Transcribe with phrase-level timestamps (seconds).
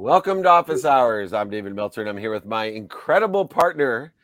[0.00, 1.34] Welcome to Office Hours.
[1.34, 4.14] I'm David Meltzer, and I'm here with my incredible partner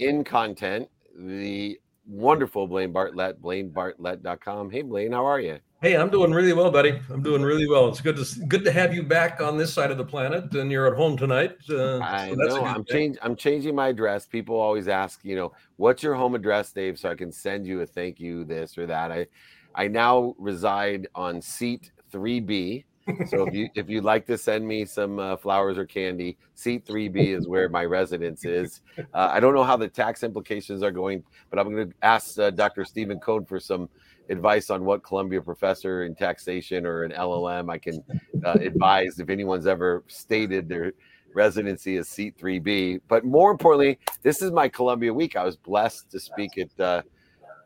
[0.00, 4.72] in content, the wonderful Blaine Bartlett, blainebartlett.com.
[4.72, 5.60] Hey, Blaine, how are you?
[5.82, 7.00] Hey, I'm doing really well, buddy.
[7.10, 7.86] I'm doing really well.
[7.86, 10.68] It's good to good to have you back on this side of the planet, and
[10.68, 11.56] you're at home tonight.
[11.70, 12.64] Uh, I so know.
[12.64, 13.22] I'm changing.
[13.22, 14.26] I'm changing my address.
[14.26, 17.82] People always ask, you know, what's your home address, Dave, so I can send you
[17.82, 19.12] a thank you, this or that.
[19.12, 19.28] I,
[19.76, 22.82] I now reside on seat 3B
[23.28, 26.86] so if you if you'd like to send me some uh, flowers or candy, seat
[26.86, 28.82] 3B is where my residence is.
[28.98, 32.38] Uh, I don't know how the tax implications are going, but I'm going to ask
[32.38, 32.84] uh, Dr.
[32.84, 33.88] Steven Cohen for some
[34.28, 38.02] advice on what Columbia professor in taxation or an LLM I can
[38.44, 40.92] uh, advise if anyone's ever stated their
[41.34, 43.00] residency as seat 3B.
[43.08, 45.36] But more importantly, this is my Columbia week.
[45.36, 47.02] I was blessed to speak at uh,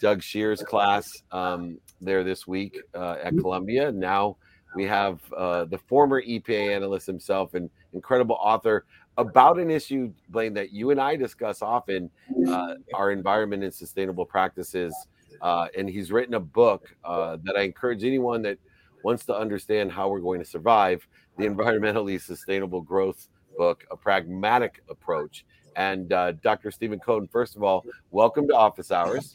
[0.00, 3.92] Doug Shear's class um, there this week uh, at Columbia.
[3.92, 4.36] Now
[4.74, 8.84] we have uh, the former EPA analyst himself and incredible author
[9.16, 12.10] about an issue, Blaine, that you and I discuss often
[12.48, 14.94] uh, our environment and sustainable practices.
[15.40, 18.58] Uh, and he's written a book uh, that I encourage anyone that
[19.04, 21.06] wants to understand how we're going to survive
[21.38, 25.44] the environmentally sustainable growth book, A Pragmatic Approach.
[25.76, 26.70] And uh, Dr.
[26.70, 29.32] Steven Cohen, first of all, welcome to Office Hours.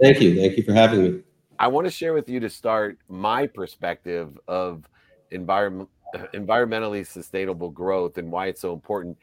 [0.00, 0.36] Thank you.
[0.36, 1.22] Thank you for having me.
[1.58, 4.84] I want to share with you to start my perspective of
[5.30, 5.88] environment
[6.32, 9.18] environmentally sustainable growth and why it's so important.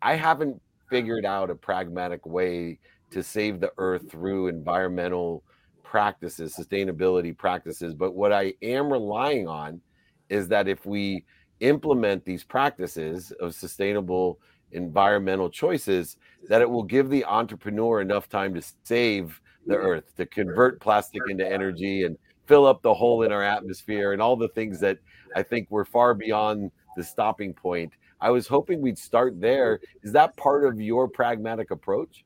[0.00, 2.78] I haven't figured out a pragmatic way
[3.10, 5.42] to save the earth through environmental
[5.82, 9.80] practices, sustainability practices, but what I am relying on
[10.30, 11.24] is that if we
[11.60, 14.38] implement these practices of sustainable
[14.72, 16.16] environmental choices
[16.48, 21.22] that it will give the entrepreneur enough time to save the earth, to convert plastic
[21.28, 24.98] into energy and fill up the hole in our atmosphere and all the things that
[25.34, 27.92] I think we're far beyond the stopping point.
[28.20, 29.80] I was hoping we'd start there.
[30.02, 32.24] Is that part of your pragmatic approach?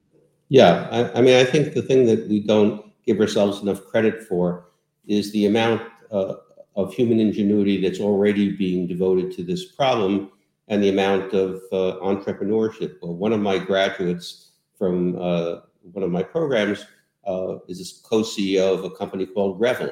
[0.49, 0.89] Yeah.
[0.91, 4.67] I, I mean, I think the thing that we don't give ourselves enough credit for
[5.07, 6.35] is the amount uh,
[6.77, 10.31] of human ingenuity that's already being devoted to this problem
[10.69, 12.97] and the amount of uh, entrepreneurship.
[13.03, 15.61] Well, one of my graduates from uh,
[15.93, 16.87] one of my programs
[17.27, 19.91] uh, is this co-CEO of a company called Revel.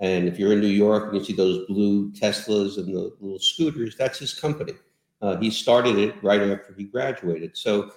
[0.00, 3.38] And if you're in New York and you see those blue Teslas and the little
[3.38, 4.72] scooters, that's his company.
[5.22, 7.56] Uh, he started it right after he graduated.
[7.56, 7.92] So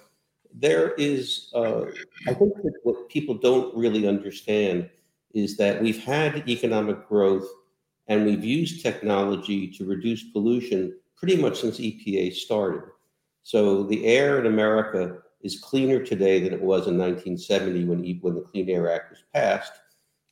[0.54, 1.82] there is, uh,
[2.26, 4.88] I think that what people don't really understand
[5.34, 7.46] is that we've had economic growth
[8.06, 12.82] and we've used technology to reduce pollution pretty much since EPA started.
[13.42, 18.34] So the air in America is cleaner today than it was in 1970 when, when
[18.34, 19.72] the Clean Air Act was passed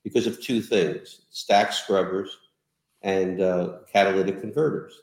[0.04, 2.36] because of two things stack scrubbers
[3.02, 5.00] and uh, catalytic converters.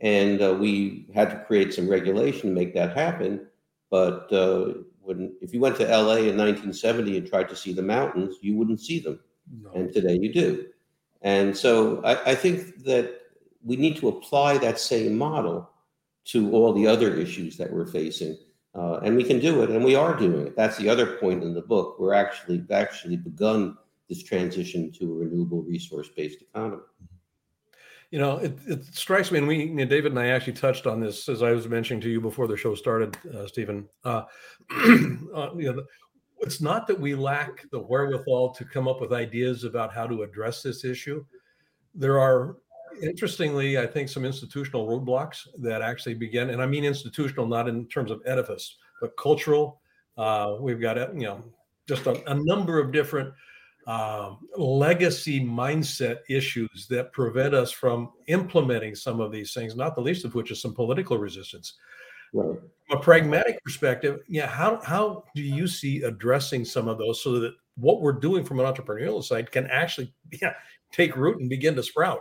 [0.00, 3.46] And uh, we had to create some regulation to make that happen.
[3.90, 7.82] But uh, when, if you went to LA in 1970 and tried to see the
[7.82, 9.18] mountains, you wouldn't see them.
[9.62, 9.70] No.
[9.72, 10.66] And today you do.
[11.22, 13.20] And so I, I think that
[13.64, 15.70] we need to apply that same model
[16.26, 18.36] to all the other issues that we're facing.
[18.74, 20.56] Uh, and we can do it, and we are doing it.
[20.56, 21.98] That's the other point in the book.
[21.98, 23.76] We're actually actually begun
[24.08, 26.82] this transition to a renewable resource-based economy.
[28.10, 30.86] You know, it, it strikes me, and we, you know, David and I actually touched
[30.86, 33.88] on this as I was mentioning to you before the show started, uh, Steven.
[34.04, 34.22] Uh,
[34.70, 35.82] uh, you know,
[36.40, 40.22] it's not that we lack the wherewithal to come up with ideas about how to
[40.22, 41.24] address this issue.
[41.94, 42.56] There are
[43.02, 47.86] interestingly, I think some institutional roadblocks that actually begin, and I mean institutional, not in
[47.86, 49.80] terms of edifice, but cultural.
[50.16, 51.44] Uh, we've got you know
[51.86, 53.32] just a, a number of different
[53.86, 59.74] uh, legacy mindset issues that prevent us from implementing some of these things.
[59.74, 61.74] Not the least of which is some political resistance.
[62.34, 62.58] Right.
[62.88, 67.40] From a pragmatic perspective, yeah, how how do you see addressing some of those so
[67.40, 70.52] that what we're doing from an entrepreneurial side can actually yeah,
[70.92, 72.20] take root and begin to sprout?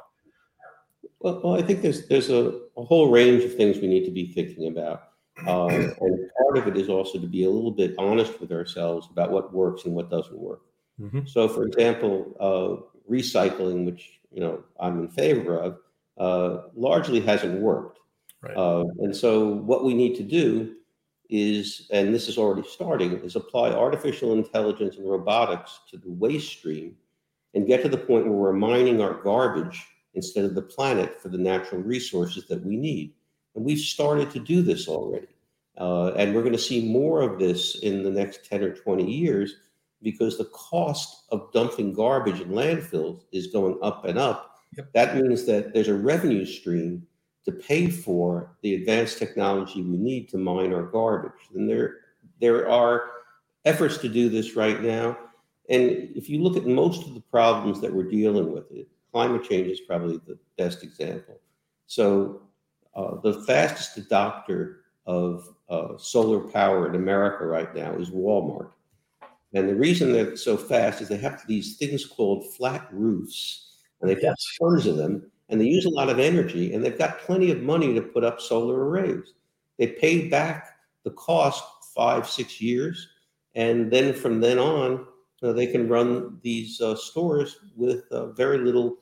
[1.19, 4.11] Well, well, I think there's there's a, a, whole range of things we need to
[4.11, 5.09] be thinking about,
[5.47, 9.07] um, and part of it is also to be a little bit honest with ourselves
[9.11, 10.61] about what works and what doesn't work.
[11.01, 11.21] Mm-hmm.
[11.25, 15.79] So, for example, uh, recycling, which you know I'm in favor of,
[16.19, 17.99] uh, largely hasn't worked.
[18.43, 18.55] Right.
[18.55, 20.75] Uh, and so, what we need to do
[21.31, 26.49] is, and this is already starting, is apply artificial intelligence and robotics to the waste
[26.49, 26.95] stream,
[27.55, 29.83] and get to the point where we're mining our garbage
[30.17, 33.13] instead of the planet for the natural resources that we need.
[33.55, 35.27] And we've started to do this already.
[35.77, 39.09] Uh, and we're going to see more of this in the next 10 or 20
[39.09, 39.57] years
[40.01, 44.55] because the cost of dumping garbage in landfills is going up and up.
[44.75, 44.91] Yep.
[44.93, 47.05] That means that there's a revenue stream
[47.45, 51.47] to pay for the advanced technology we need to mine our garbage.
[51.53, 51.97] And there,
[52.41, 53.11] there are
[53.65, 55.15] efforts to do this right now.
[55.69, 58.87] And if you look at most of the problems that we're dealing with, it,
[59.17, 61.39] climate change is probably the best example.
[61.87, 62.43] So,
[62.93, 64.75] uh, the fastest adopter
[65.07, 68.69] of uh, solar power in America right now is Walmart.
[69.55, 74.07] And the reason they're so fast is they have these things called flat roofs, and
[74.07, 77.19] they've got tons of them and they use a lot of energy and they've got
[77.21, 79.33] plenty of money to put up solar arrays.
[79.79, 81.63] They pay back the cost
[81.95, 83.07] five, six years.
[83.55, 85.07] And then from then on,
[85.41, 88.97] uh, they can run these uh, stores with uh, very little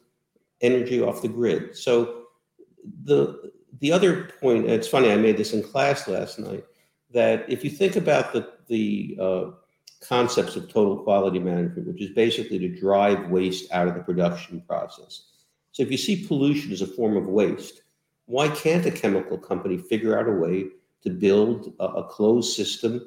[0.62, 1.76] energy off the grid.
[1.78, 2.24] So
[3.04, 6.64] the the other point, it's funny, I made this in class last night,
[7.12, 9.46] that if you think about the the uh,
[10.02, 14.62] concepts of total quality management, which is basically to drive waste out of the production
[14.62, 15.26] process,
[15.72, 17.82] so if you see pollution as a form of waste,
[18.28, 20.68] why can't a chemical company figure out a way
[21.04, 23.02] to build a, a closed system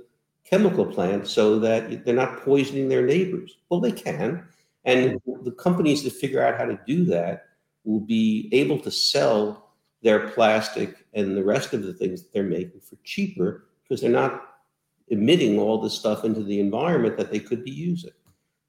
[0.44, 3.56] chemical plant so that they're not poisoning their neighbors?
[3.69, 4.47] Well, they can.
[4.88, 7.44] And the companies that figure out how to do that
[7.85, 12.43] will be able to sell their plastic and the rest of the things that they're
[12.43, 14.43] making for cheaper because they're not
[15.08, 18.12] emitting all this stuff into the environment that they could be using.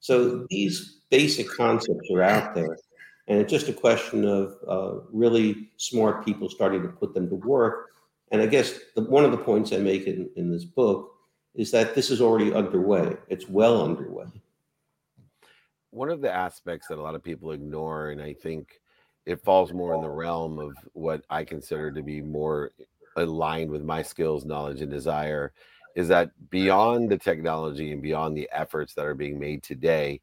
[0.00, 2.76] So these basic concepts are out there.
[3.26, 7.36] And it's just a question of uh, really smart people starting to put them to
[7.36, 7.92] work.
[8.30, 11.14] And I guess the, one of the points I make in, in this book
[11.54, 13.16] is that this is already underway.
[13.28, 14.26] It's well underway.
[15.90, 18.80] One of the aspects that a lot of people ignore, and I think
[19.26, 22.70] it falls more in the realm of what I consider to be more
[23.16, 25.52] aligned with my skills, knowledge, and desire,
[25.96, 30.20] is that beyond the technology and beyond the efforts that are being made today,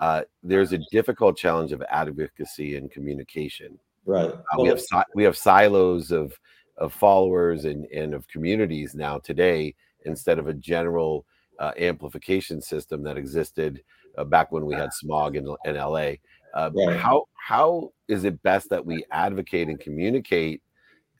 [0.00, 3.78] uh, there's a difficult challenge of advocacy and communication.
[4.04, 4.30] Right.
[4.30, 4.80] Uh, we have
[5.14, 6.38] we have silos of
[6.76, 9.74] of followers and and of communities now today
[10.04, 11.24] instead of a general
[11.58, 13.82] uh, amplification system that existed
[14.16, 16.12] uh, back when we had smog in, in LA.
[16.54, 16.96] Uh, right.
[16.96, 20.62] How how is it best that we advocate and communicate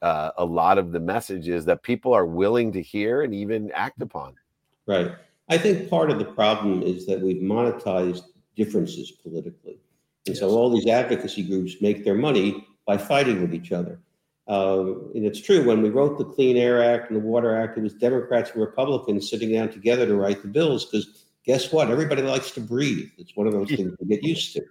[0.02, 4.00] uh, a lot of the messages that people are willing to hear and even act
[4.02, 4.34] upon?
[4.86, 5.12] Right.
[5.48, 8.24] I think part of the problem is that we've monetized
[8.56, 9.78] differences politically.
[10.26, 10.40] And yes.
[10.40, 14.00] so all these advocacy groups make their money by fighting with each other.
[14.48, 17.78] Um, and it's true, when we wrote the Clean Air Act and the Water Act,
[17.78, 21.90] it was Democrats and Republicans sitting down together to write the bills because guess what?
[21.90, 23.08] Everybody likes to breathe.
[23.18, 24.62] It's one of those things to get used to.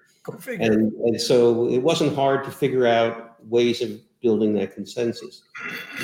[0.60, 3.92] And, and so it wasn't hard to figure out ways of
[4.22, 5.44] building that consensus.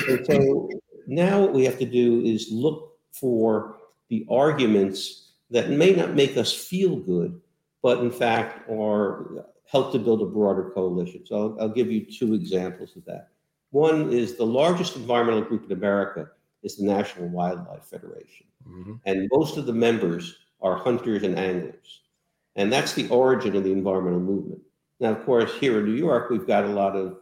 [0.08, 0.70] And so
[1.08, 3.78] now what we have to do is look for
[4.10, 7.42] the arguments that may not make us feel good,
[7.82, 11.26] but in fact are help to build a broader coalition.
[11.26, 13.30] So I'll, I'll give you two examples of that.
[13.72, 16.28] One is the largest environmental group in America
[16.62, 18.46] is the National Wildlife Federation.
[18.68, 18.94] Mm-hmm.
[19.06, 22.02] And most of the members are hunters and anglers.
[22.56, 24.62] And that's the origin of the environmental movement.
[25.00, 27.18] Now, of course, here in New York, we've got a lot of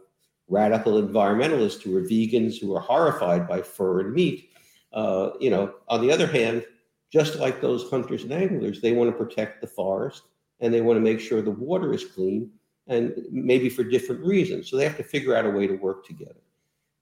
[0.48, 4.50] radical environmentalists who are vegans who are horrified by fur and meat.
[4.92, 6.64] Uh, you know, on the other hand,
[7.12, 10.22] just like those hunters and anglers, they want to protect the forest
[10.60, 12.50] and they want to make sure the water is clean
[12.86, 14.68] and maybe for different reasons.
[14.68, 16.40] So they have to figure out a way to work together.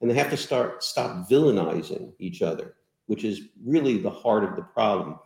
[0.00, 2.74] And they have to start stop villainizing each other,
[3.06, 5.18] which is really the heart of the problem.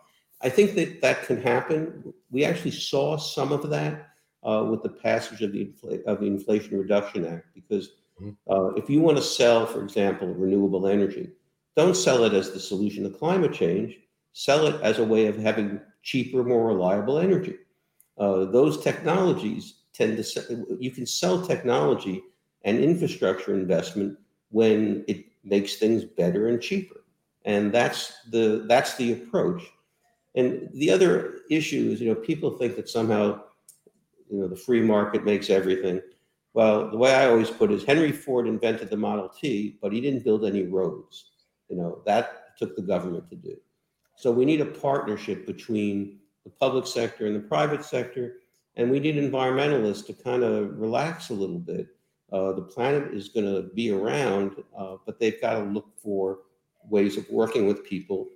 [0.42, 2.12] I think that that can happen.
[2.30, 4.08] We actually saw some of that
[4.42, 8.30] uh, with the passage of the, Infl- of the Inflation Reduction Act, because mm-hmm.
[8.50, 11.30] uh, if you want to sell, for example, renewable energy,
[11.76, 13.96] don't sell it as the solution to climate change.
[14.34, 17.56] Sell it as a way of having cheaper, more reliable energy.
[18.18, 20.44] Uh, those technologies tend to sell,
[20.78, 22.22] you can sell technology
[22.62, 24.18] and infrastructure investment
[24.50, 27.02] when it makes things better and cheaper
[27.44, 29.62] and that's the that's the approach
[30.34, 33.40] and the other issue is you know people think that somehow
[34.30, 36.00] you know the free market makes everything
[36.54, 39.92] well the way i always put it is henry ford invented the model t but
[39.92, 41.32] he didn't build any roads
[41.68, 43.56] you know that took the government to do
[44.16, 48.36] so we need a partnership between the public sector and the private sector.
[48.76, 51.88] And we need environmentalists to kind of relax a little bit.
[52.32, 56.38] Uh, the planet is going to be around, uh, but they've got to look for
[56.88, 58.28] ways of working with people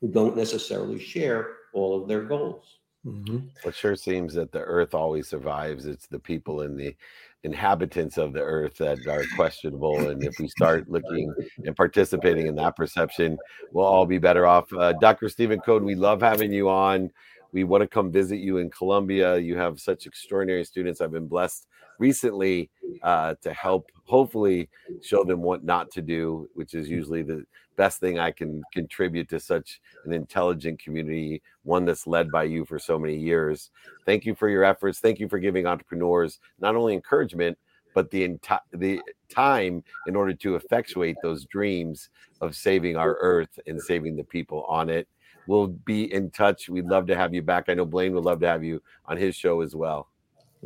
[0.00, 2.78] who don't necessarily share all of their goals.
[3.06, 3.38] Mm-hmm.
[3.64, 5.86] It sure seems that the earth always survives.
[5.86, 6.96] It's the people and the
[7.44, 10.08] inhabitants of the earth that are questionable.
[10.08, 11.32] And if we start looking
[11.64, 13.38] and participating in that perception,
[13.72, 14.72] we'll all be better off.
[14.72, 15.28] Uh, Dr.
[15.28, 17.10] Steven Cohen, we love having you on.
[17.52, 19.38] We want to come visit you in Columbia.
[19.38, 21.00] You have such extraordinary students.
[21.00, 21.67] I've been blessed
[21.98, 22.98] recently mm.
[23.02, 24.68] uh, to help hopefully
[25.02, 26.92] show them what not to do, which is mm.
[26.92, 27.44] usually the
[27.76, 32.64] best thing I can contribute to such an intelligent community, one that's led by you
[32.64, 33.70] for so many years.
[34.06, 34.98] Thank you for your efforts.
[34.98, 37.56] Thank you for giving entrepreneurs not only encouragement,
[37.94, 43.20] but the entire the time in order to effectuate those dreams of saving our mm.
[43.20, 45.08] earth and saving the people on it.
[45.46, 46.68] We'll be in touch.
[46.68, 47.64] We'd love to have you back.
[47.68, 50.08] I know Blaine would love to have you on his show as well.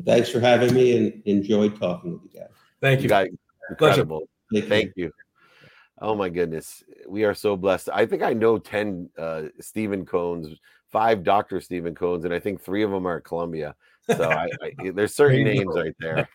[0.05, 2.49] Thanks for having me and enjoyed talking with you guys.
[2.81, 3.05] Thank you.
[3.05, 3.29] you guys,
[3.71, 4.23] incredible.
[4.53, 5.13] Thank, Thank you.
[6.01, 6.83] Oh my goodness.
[7.07, 7.89] We are so blessed.
[7.93, 10.57] I think I know 10 uh, Stephen Cohns,
[10.91, 11.61] five Dr.
[11.61, 13.75] Stephen Cohns, and I think three of them are at Columbia.
[14.09, 16.29] So I, I, there's certain names right there.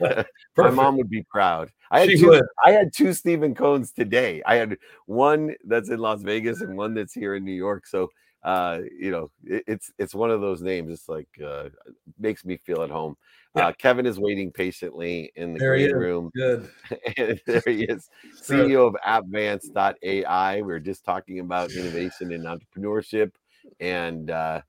[0.56, 1.70] My mom would be proud.
[1.90, 2.28] I had she two.
[2.30, 2.44] Would.
[2.64, 4.42] I had two Stephen Cohns today.
[4.44, 7.86] I had one that's in Las Vegas and one that's here in New York.
[7.86, 8.08] So
[8.42, 10.92] uh, you know, it, it's it's one of those names.
[10.92, 11.68] It's like uh,
[12.18, 13.16] makes me feel at home.
[13.54, 13.68] Yeah.
[13.68, 16.30] Uh, Kevin is waiting patiently in the there green room.
[16.34, 16.70] Good.
[17.16, 18.08] and there he is,
[18.42, 20.62] CEO of Appvance.ai.
[20.62, 23.32] We are just talking about innovation and entrepreneurship,
[23.80, 24.62] and uh,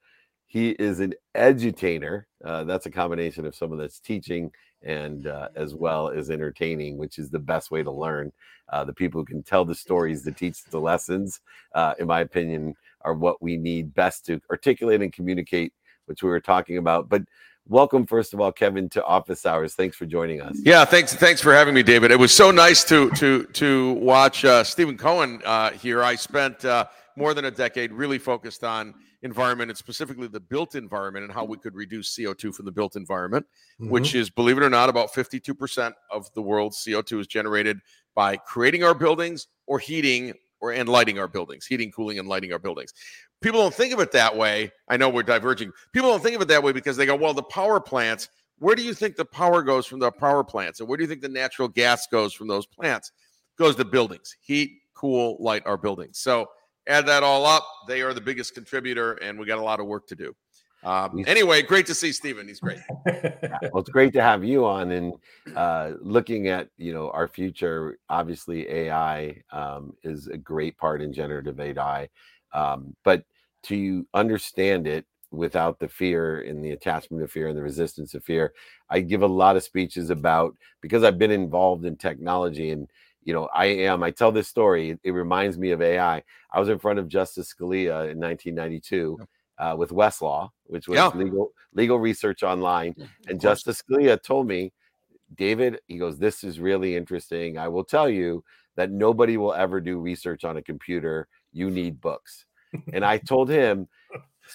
[0.47, 2.23] he is an edutainer.
[2.43, 4.51] Uh, that's a combination of someone that's teaching
[4.83, 8.31] and uh, as well as entertaining, which is the best way to learn.
[8.69, 11.41] Uh, the people who can tell the stories to teach the lessons,
[11.75, 12.73] uh, in my opinion,
[13.03, 15.73] are what we need best to articulate and communicate,
[16.05, 17.09] which we were talking about.
[17.09, 17.23] But
[17.67, 19.75] welcome, first of all, Kevin, to Office Hours.
[19.75, 20.57] Thanks for joining us.
[20.63, 21.13] Yeah, thanks.
[21.13, 22.11] Thanks for having me, David.
[22.11, 26.03] It was so nice to to to watch uh, Steven Cohen uh, here.
[26.03, 28.93] I spent uh, more than a decade really focused on
[29.23, 32.95] environment and specifically the built environment and how we could reduce CO2 from the built
[32.95, 33.45] environment,
[33.79, 33.91] mm-hmm.
[33.91, 37.79] which is, believe it or not, about 52% of the world's CO2 is generated
[38.15, 42.53] by creating our buildings or heating or and lighting our buildings, heating, cooling, and lighting
[42.53, 42.93] our buildings.
[43.41, 44.71] People don't think of it that way.
[44.87, 45.71] I know we're diverging.
[45.91, 48.75] People don't think of it that way because they go, well, the power plants, where
[48.75, 50.79] do you think the power goes from the power plants?
[50.79, 53.11] And where do you think the natural gas goes from those plants?
[53.57, 56.19] Goes to buildings, heat, cool, light our buildings.
[56.19, 56.47] So
[56.87, 59.87] add that all up, they are the biggest contributor, and we got a lot of
[59.87, 60.35] work to do.
[60.83, 62.47] Um, anyway, great to see Steven.
[62.47, 62.79] He's great.
[63.05, 65.13] well, it's great to have you on and
[65.55, 67.97] uh, looking at you know our future.
[68.09, 72.09] Obviously, AI um, is a great part in generative AI,
[72.53, 73.23] um, but
[73.63, 78.23] to understand it without the fear and the attachment of fear and the resistance of
[78.23, 78.53] fear,
[78.89, 82.89] I give a lot of speeches about because I've been involved in technology and
[83.23, 84.01] you know, I am.
[84.01, 84.89] I tell this story.
[84.89, 86.23] It, it, reminds me of AI.
[86.51, 89.19] I was in front of Justice Scalia in 1992
[89.61, 91.11] uh, with Westlaw, which was yeah.
[91.15, 92.95] legal legal research online,
[93.27, 94.73] and Justice Scalia told me,
[95.35, 97.57] David, he goes, "This is really interesting.
[97.57, 98.43] I will tell you
[98.75, 101.27] that nobody will ever do research on a computer.
[101.53, 102.45] You need books."
[102.93, 103.87] and I told him,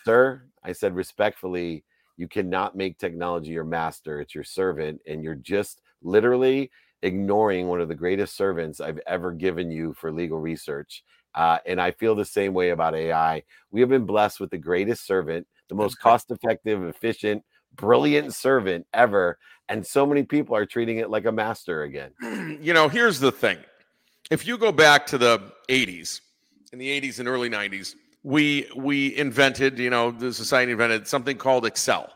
[0.04, 1.84] "Sir," I said respectfully,
[2.16, 4.20] "You cannot make technology your master.
[4.20, 6.70] It's your servant, and you're just." literally
[7.02, 11.04] ignoring one of the greatest servants I've ever given you for legal research.
[11.36, 13.42] Uh, and I feel the same way about AI.
[13.70, 17.44] We have been blessed with the greatest servant, the most cost effective, efficient,
[17.76, 19.38] brilliant servant ever.
[19.68, 22.12] And so many people are treating it like a master again.
[22.60, 23.58] You know, here's the thing
[24.30, 26.20] if you go back to the 80s,
[26.72, 31.36] in the 80s and early 90s, we we invented, you know, the society invented something
[31.36, 32.12] called Excel.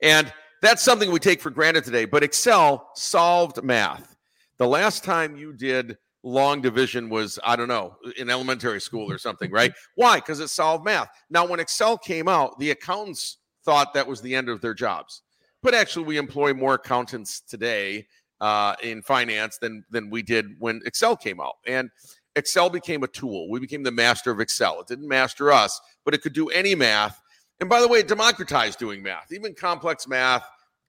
[0.00, 4.16] And that's something we take for granted today, but Excel solved math.
[4.58, 9.18] The last time you did long division was, I don't know, in elementary school or
[9.18, 9.72] something, right?
[9.94, 10.16] Why?
[10.16, 11.08] Because it solved math.
[11.30, 15.22] Now, when Excel came out, the accountants thought that was the end of their jobs.
[15.62, 18.06] But actually, we employ more accountants today
[18.40, 21.56] uh, in finance than than we did when Excel came out.
[21.66, 21.90] And
[22.36, 23.50] Excel became a tool.
[23.50, 24.80] We became the master of Excel.
[24.80, 27.20] It didn't master us, but it could do any math.
[27.60, 29.32] And by the way, it democratized doing math.
[29.32, 30.44] Even complex math,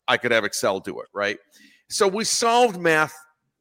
[0.08, 1.38] I could have Excel do it, right?
[1.90, 3.14] So we solved math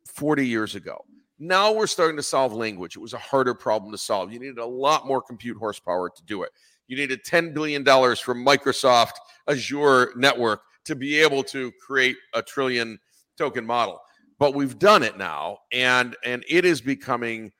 [0.06, 1.04] 40 years ago.
[1.42, 2.96] Now we're starting to solve language.
[2.96, 4.30] It was a harder problem to solve.
[4.30, 6.50] You needed a lot more compute horsepower to do it.
[6.86, 9.12] You needed $10 billion from Microsoft
[9.48, 12.98] Azure network to be able to create a trillion
[13.38, 14.00] token model.
[14.38, 17.52] But we've done it now, and, and it is becoming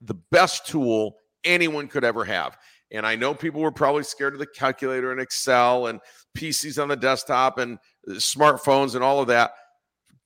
[0.00, 2.58] the best tool anyone could ever have.
[2.90, 6.00] And I know people were probably scared of the calculator and Excel and
[6.36, 7.78] PCs on the desktop and
[8.08, 9.52] uh, smartphones and all of that.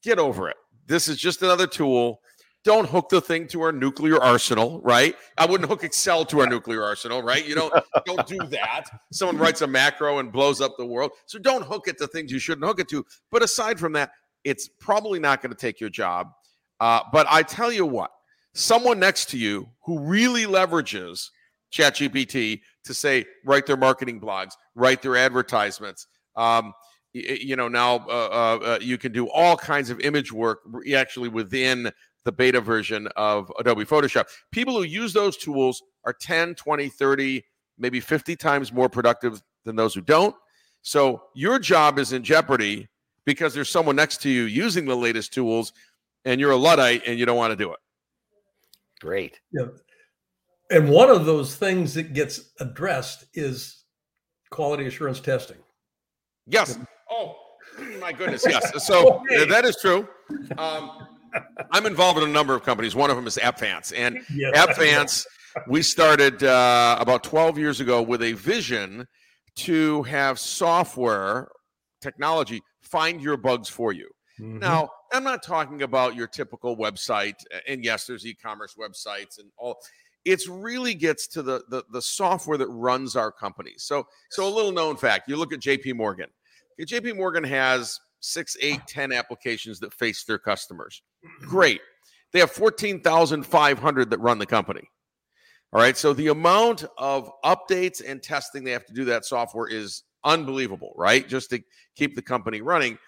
[0.02, 0.57] Get over it.
[0.87, 2.21] This is just another tool.
[2.64, 5.16] Don't hook the thing to our nuclear arsenal, right?
[5.37, 7.45] I wouldn't hook Excel to our nuclear arsenal, right?
[7.47, 7.75] You don't
[8.07, 8.85] don't do that.
[9.11, 11.11] Someone writes a macro and blows up the world.
[11.26, 13.04] So don't hook it to things you shouldn't hook it to.
[13.33, 14.12] But aside from that,
[14.45, 16.28] it's probably not going to take your job.
[16.78, 18.12] Uh, but I tell you what,
[18.54, 21.31] someone next to you who really leverages
[21.73, 26.73] ChatGPT to say write their marketing blogs, write their advertisements, um,
[27.12, 30.61] you know now uh, uh, uh, you can do all kinds of image work
[30.97, 31.90] actually within
[32.24, 37.44] the beta version of adobe photoshop people who use those tools are 10 20 30
[37.78, 40.34] maybe 50 times more productive than those who don't
[40.82, 42.88] so your job is in jeopardy
[43.24, 45.72] because there's someone next to you using the latest tools
[46.24, 47.78] and you're a luddite and you don't want to do it
[49.00, 49.66] great yeah.
[50.70, 53.84] and one of those things that gets addressed is
[54.50, 55.58] quality assurance testing
[56.46, 56.78] yes
[57.12, 57.36] Oh,
[58.00, 58.84] my goodness, yes.
[58.84, 59.44] So okay.
[59.44, 60.08] that is true.
[60.56, 61.06] Um,
[61.70, 62.94] I'm involved in a number of companies.
[62.94, 64.56] One of them is AppVance, and yes.
[64.56, 65.26] AppVance.
[65.68, 69.06] We started uh, about 12 years ago with a vision
[69.56, 71.50] to have software
[72.00, 74.08] technology find your bugs for you.
[74.40, 74.58] Mm-hmm.
[74.58, 77.34] Now, I'm not talking about your typical website,
[77.68, 79.76] and yes, there's e-commerce websites and all.
[80.24, 83.72] It's really gets to the, the the software that runs our company.
[83.76, 85.94] So, so a little known fact: you look at J.P.
[85.94, 86.28] Morgan.
[86.80, 91.02] JP Morgan has six, eight, ten applications that face their customers.
[91.42, 91.80] Great.
[92.32, 94.88] They have 14,500 that run the company.
[95.72, 95.96] All right.
[95.96, 100.92] So the amount of updates and testing they have to do that software is unbelievable,
[100.96, 101.28] right?
[101.28, 101.62] Just to
[101.94, 102.98] keep the company running.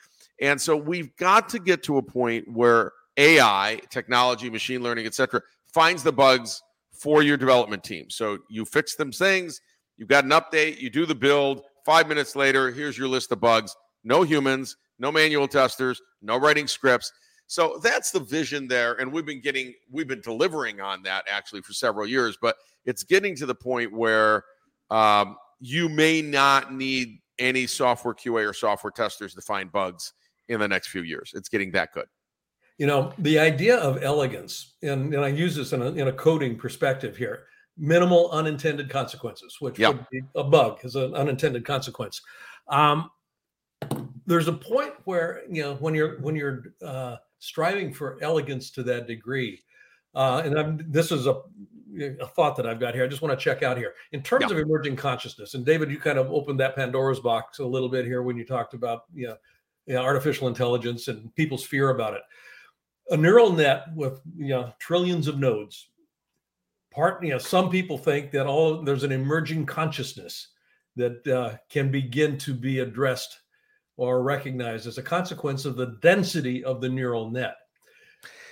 [0.41, 5.15] And so we've got to get to a point where AI, technology, machine learning, et
[5.15, 5.41] cetera,
[5.73, 8.11] finds the bugs for your development team.
[8.11, 9.61] So you fix them things,
[9.97, 13.41] you've got an update, you do the build, Five minutes later, here's your list of
[13.41, 13.77] bugs.
[14.05, 17.13] No humans, no manual testers, no writing scripts.
[17.47, 18.95] So that's the vision there.
[18.95, 23.03] And we've been getting, we've been delivering on that actually for several years, but it's
[23.03, 24.45] getting to the point where
[24.91, 30.13] um, you may not need any software QA or software testers to find bugs
[30.49, 31.33] in the next few years.
[31.35, 32.07] It's getting that good.
[32.79, 36.13] You know, the idea of elegance, and, and I use this in a, in a
[36.13, 37.45] coding perspective here
[37.77, 39.95] minimal unintended consequences, which yep.
[39.95, 42.21] would be a bug is an unintended consequence.
[42.69, 43.11] Um,
[44.27, 48.83] there's a point where you know when you're when you're uh, striving for elegance to
[48.85, 49.63] that degree,
[50.15, 51.43] uh, and I'm, this is a,
[52.21, 53.05] a thought that I've got here.
[53.05, 54.51] I just want to check out here in terms yep.
[54.53, 55.55] of emerging consciousness.
[55.55, 58.45] And David, you kind of opened that Pandora's box a little bit here when you
[58.45, 59.37] talked about you know,
[59.87, 62.23] you know artificial intelligence and people's fear about it.
[63.11, 65.89] A neural net with you know trillions of nodes
[66.95, 70.49] part you know some people think that all there's an emerging consciousness
[70.97, 73.41] that uh, can begin to be addressed
[73.97, 77.57] or recognized as a consequence of the density of the neural net.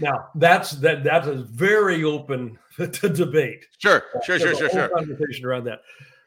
[0.01, 3.65] Now that's that that's a very open to debate.
[3.79, 4.89] Sure sure sure sure sure.
[4.89, 5.83] conversation around that.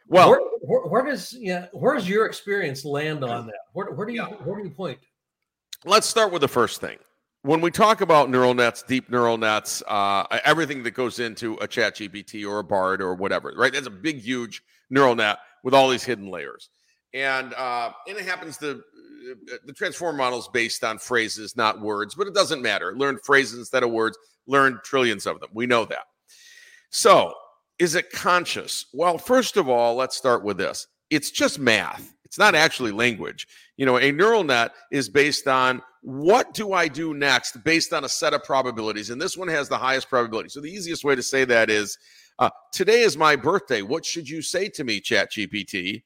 [0.07, 3.55] Well where, where, where, does yeah where does your experience land on that?
[3.73, 4.35] Where, where do you yeah.
[4.43, 4.99] where do you point?
[5.83, 6.97] Let's start with the first thing.
[7.43, 11.67] When we talk about neural nets, deep neural nets, uh, everything that goes into a
[11.67, 13.71] chat GPT or a BARD or whatever, right?
[13.71, 16.71] That's a big, huge neural net with all these hidden layers.
[17.15, 18.83] And, uh, and it happens to
[19.65, 22.95] the transform model is based on phrases, not words, but it doesn't matter.
[22.95, 25.49] Learn phrases instead of words, learn trillions of them.
[25.53, 26.03] We know that.
[26.89, 27.33] So,
[27.79, 28.85] is it conscious?
[28.93, 33.47] Well, first of all, let's start with this it's just math, it's not actually language.
[33.77, 38.05] You know, a neural net is based on what do I do next based on
[38.05, 39.09] a set of probabilities?
[39.09, 40.49] And this one has the highest probability.
[40.49, 41.97] So the easiest way to say that is
[42.39, 43.81] uh, today is my birthday.
[43.81, 46.03] What should you say to me, Chat GPT?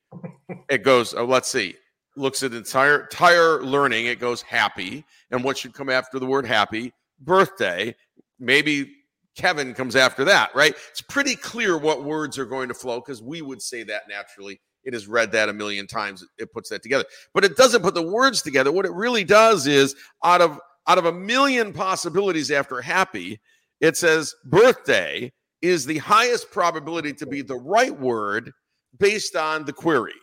[0.69, 1.75] It goes, oh, let's see,
[2.15, 4.05] looks at entire entire learning.
[4.05, 5.03] It goes happy.
[5.31, 6.93] And what should come after the word happy?
[7.19, 7.95] Birthday.
[8.39, 8.91] Maybe
[9.35, 10.75] Kevin comes after that, right?
[10.91, 14.59] It's pretty clear what words are going to flow because we would say that naturally
[14.83, 17.93] it has read that a million times it puts that together but it doesn't put
[17.93, 22.49] the words together what it really does is out of out of a million possibilities
[22.49, 23.39] after happy
[23.81, 28.51] it says birthday is the highest probability to be the right word
[28.97, 30.13] based on the query.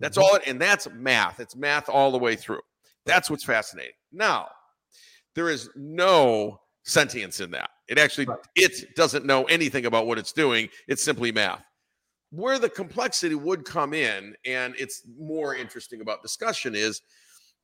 [0.00, 0.24] That's mm-hmm.
[0.24, 1.40] all it, and that's math.
[1.40, 2.60] It's math all the way through.
[3.06, 3.94] That's what's fascinating.
[4.12, 4.48] Now
[5.34, 7.70] there is no sentience in that.
[7.88, 10.68] It actually it doesn't know anything about what it's doing.
[10.88, 11.64] It's simply math.
[12.30, 17.00] Where the complexity would come in, and it's more interesting about discussion, is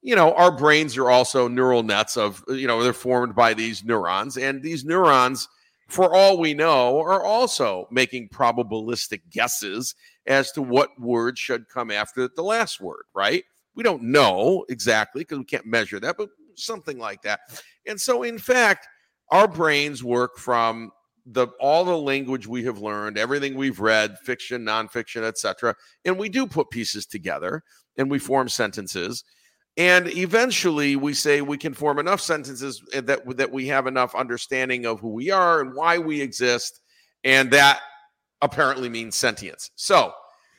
[0.04, 3.82] you know, our brains are also neural nets of, you know, they're formed by these
[3.84, 5.48] neurons, and these neurons,
[5.88, 9.94] for all we know, are also making probabilistic guesses
[10.26, 13.44] as to what word should come after the last word, right?
[13.74, 17.40] We don't know exactly because we can't measure that, but something like that.
[17.86, 18.86] And so, in fact,
[19.30, 20.90] our brains work from
[21.26, 26.28] the all the language we have learned, everything we've read, fiction, nonfiction, etc., and we
[26.28, 27.62] do put pieces together
[27.96, 29.24] and we form sentences.
[29.76, 34.14] And eventually, we say we can form enough sentences eh, that that we have enough
[34.14, 36.80] understanding of who we are and why we exist,
[37.24, 37.80] and that
[38.40, 39.70] apparently means sentience.
[39.74, 40.12] So,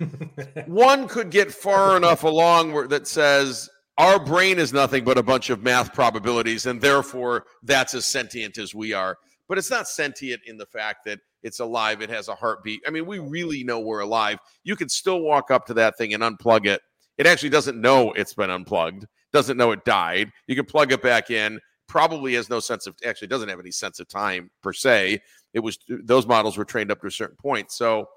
[0.65, 5.23] one could get far enough along where that says our brain is nothing but a
[5.23, 9.17] bunch of math probabilities, and therefore that's as sentient as we are.
[9.47, 12.82] But it's not sentient in the fact that it's alive, it has a heartbeat.
[12.86, 14.39] I mean, we really know we're alive.
[14.63, 16.82] You can still walk up to that thing and unplug it.
[17.17, 20.32] It actually doesn't know it's been unplugged, doesn't know it died.
[20.47, 21.60] You can plug it back in.
[21.88, 25.21] Probably has no sense of actually doesn't have any sense of time per se.
[25.54, 27.71] It was those models were trained up to a certain point.
[27.71, 28.10] So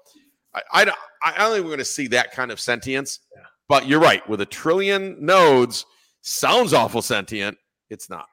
[0.53, 3.19] I, I, I don't think we're going to see that kind of sentience.
[3.35, 3.43] Yeah.
[3.67, 4.27] But you're right.
[4.27, 5.85] With a trillion nodes,
[6.21, 7.57] sounds awful sentient.
[7.89, 8.25] It's not.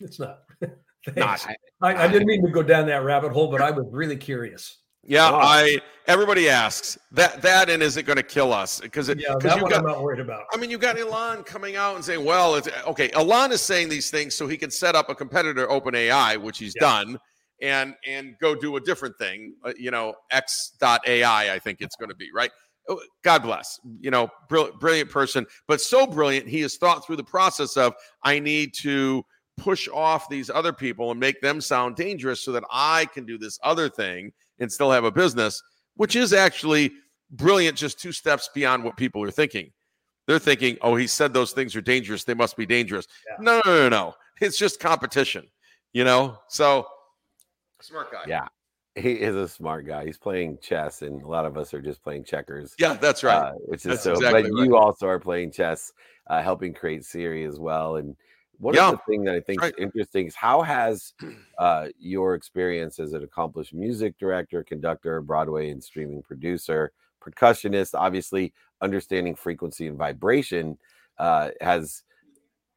[0.00, 0.40] It's not.
[1.16, 1.46] not.
[1.80, 4.78] I, I, didn't mean to go down that rabbit hole, but I was really curious.
[5.06, 5.40] Yeah, wow.
[5.40, 5.80] I.
[6.06, 7.40] Everybody asks that.
[7.40, 8.80] That and is it going to kill us?
[8.80, 10.44] Because yeah, that one got, I'm not worried about.
[10.52, 13.88] I mean, you got Elon coming out and saying, "Well, it's okay." Elon is saying
[13.88, 16.80] these things so he can set up a competitor, OpenAI, which he's yeah.
[16.80, 17.18] done,
[17.62, 19.54] and and go do a different thing.
[19.64, 22.50] Uh, you know, X.AI, I think it's going to be right.
[22.86, 26.46] Oh, God bless, you know, brilliant, brilliant person, but so brilliant.
[26.46, 29.24] He has thought through the process of I need to
[29.56, 33.38] push off these other people and make them sound dangerous so that I can do
[33.38, 35.62] this other thing and still have a business,
[35.96, 36.92] which is actually
[37.30, 39.70] brilliant, just two steps beyond what people are thinking.
[40.26, 42.24] They're thinking, oh, he said those things are dangerous.
[42.24, 43.06] They must be dangerous.
[43.28, 43.36] Yeah.
[43.40, 44.14] No, no, no, no.
[44.40, 45.46] It's just competition,
[45.92, 46.38] you know?
[46.48, 46.86] So,
[47.80, 48.24] smart guy.
[48.26, 48.48] Yeah
[48.96, 50.06] he is a smart guy.
[50.06, 52.74] He's playing chess, and a lot of us are just playing checkers.
[52.78, 53.36] Yeah, that's right.
[53.36, 54.12] Uh, which is that's so.
[54.12, 54.66] Exactly but right.
[54.66, 55.92] you also are playing chess,
[56.28, 57.96] uh, helping create Siri as well.
[57.96, 58.14] And
[58.58, 59.74] one yeah, of the things that I think right.
[59.76, 61.12] is interesting is how has
[61.58, 68.52] uh, your experience as an accomplished music director, conductor, Broadway and streaming producer, percussionist, obviously
[68.80, 70.78] understanding frequency and vibration,
[71.18, 72.02] uh, has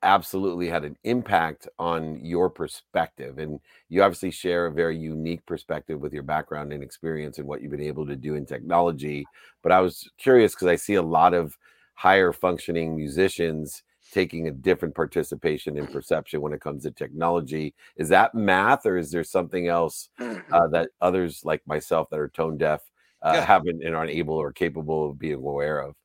[0.04, 3.40] absolutely had an impact on your perspective.
[3.40, 3.60] And
[3.90, 7.72] you obviously share a very unique perspective with your background and experience and what you've
[7.72, 9.26] been able to do in technology.
[9.64, 11.58] But I was curious because I see a lot of
[11.96, 17.74] higher functioning musicians taking a different participation in perception when it comes to technology.
[17.98, 22.30] Is that math or is there something else uh, that others like myself that are
[22.30, 22.82] tone deaf
[23.22, 23.46] uh, yeah.
[23.46, 25.96] haven't and aren't able or capable of being aware of?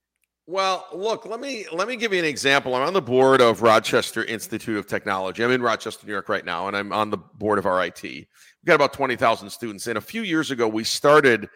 [0.46, 2.74] Well, look, let me let me give you an example.
[2.74, 5.44] I'm on the board of Rochester Institute of Technology.
[5.44, 8.02] I'm in Rochester, New York right now, and I'm on the board of RIT.
[8.02, 8.26] We've
[8.66, 9.86] got about 20,000 students.
[9.86, 11.48] And a few years ago, we started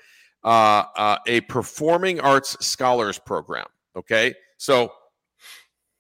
[0.45, 3.67] uh, uh, a performing arts scholars program.
[3.97, 4.35] Okay.
[4.57, 4.93] So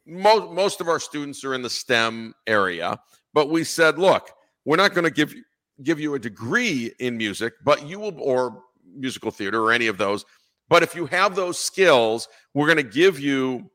[0.07, 2.99] most most of our students are in the STEM area,
[3.35, 4.31] but we said, look,
[4.65, 5.35] we're not going to give
[5.83, 8.63] give you a degree in music, but you will or
[8.95, 10.25] musical theater or any of those
[10.69, 13.71] but if you have those skills, we're going to give you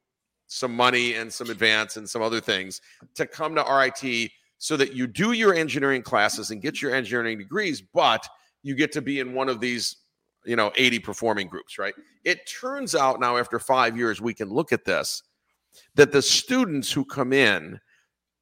[0.48, 2.82] some money and some advance and some other things
[3.15, 7.38] to come to RIT so that you do your engineering classes and get your engineering
[7.38, 8.28] degrees, but
[8.62, 9.96] you get to be in one of these,
[10.46, 11.94] you know, 80 performing groups, right?
[12.26, 15.24] It turns out now, after five years, we can look at this
[15.95, 17.79] that the students who come in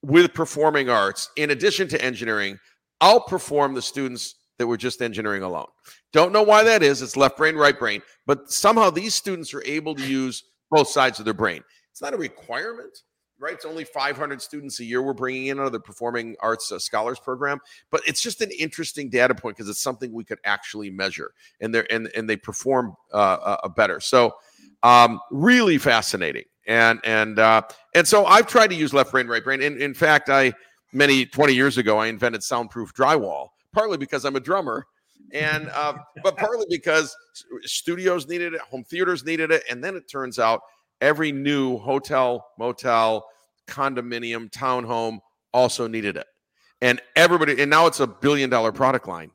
[0.01, 2.57] with performing arts, in addition to engineering,
[3.01, 5.67] outperform the students that were just engineering alone.
[6.11, 7.01] Don't know why that is.
[7.01, 8.01] It's left brain, right brain.
[8.25, 11.63] But somehow these students are able to use both sides of their brain.
[11.91, 13.03] It's not a requirement,
[13.39, 13.53] right?
[13.53, 17.19] It's only 500 students a year we're bringing in of the Performing Arts uh, Scholars
[17.19, 21.31] Program, but it's just an interesting data point because it's something we could actually measure,
[21.61, 23.99] and they and and they perform uh, uh, better.
[23.99, 24.33] So,
[24.83, 27.61] um, really fascinating, and and uh,
[27.95, 29.61] and so I've tried to use left brain, right brain.
[29.61, 30.53] In in fact, I
[30.93, 34.85] many 20 years ago I invented soundproof drywall partly because I'm a drummer,
[35.33, 37.15] and uh, but partly because
[37.63, 40.61] studios needed it, home theaters needed it, and then it turns out
[41.01, 43.25] every new hotel, motel,
[43.67, 45.19] condominium, townhome
[45.53, 46.27] also needed it,
[46.81, 49.31] and everybody, and now it's a billion dollar product line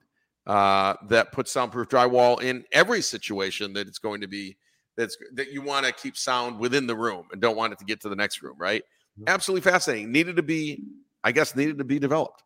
[0.46, 4.56] uh, that puts soundproof drywall in every situation that it's going to be
[4.96, 7.84] that's that you want to keep sound within the room and don't want it to
[7.84, 8.82] get to the next room, right?
[9.26, 10.12] Absolutely fascinating.
[10.12, 10.82] Needed to be,
[11.22, 12.42] I guess, needed to be developed.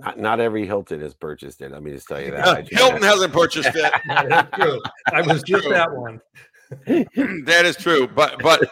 [0.00, 1.70] Not, not every Hilton has purchased it.
[1.70, 2.68] Let me just tell you that.
[2.72, 3.92] Hilton hasn't purchased it.
[4.54, 4.80] true.
[5.12, 6.20] I was just that one.
[6.86, 8.08] that is true.
[8.08, 8.68] But but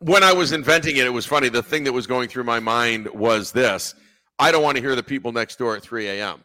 [0.00, 1.48] when I was inventing it, it was funny.
[1.48, 3.94] The thing that was going through my mind was this:
[4.38, 6.44] I don't want to hear the people next door at 3 a.m.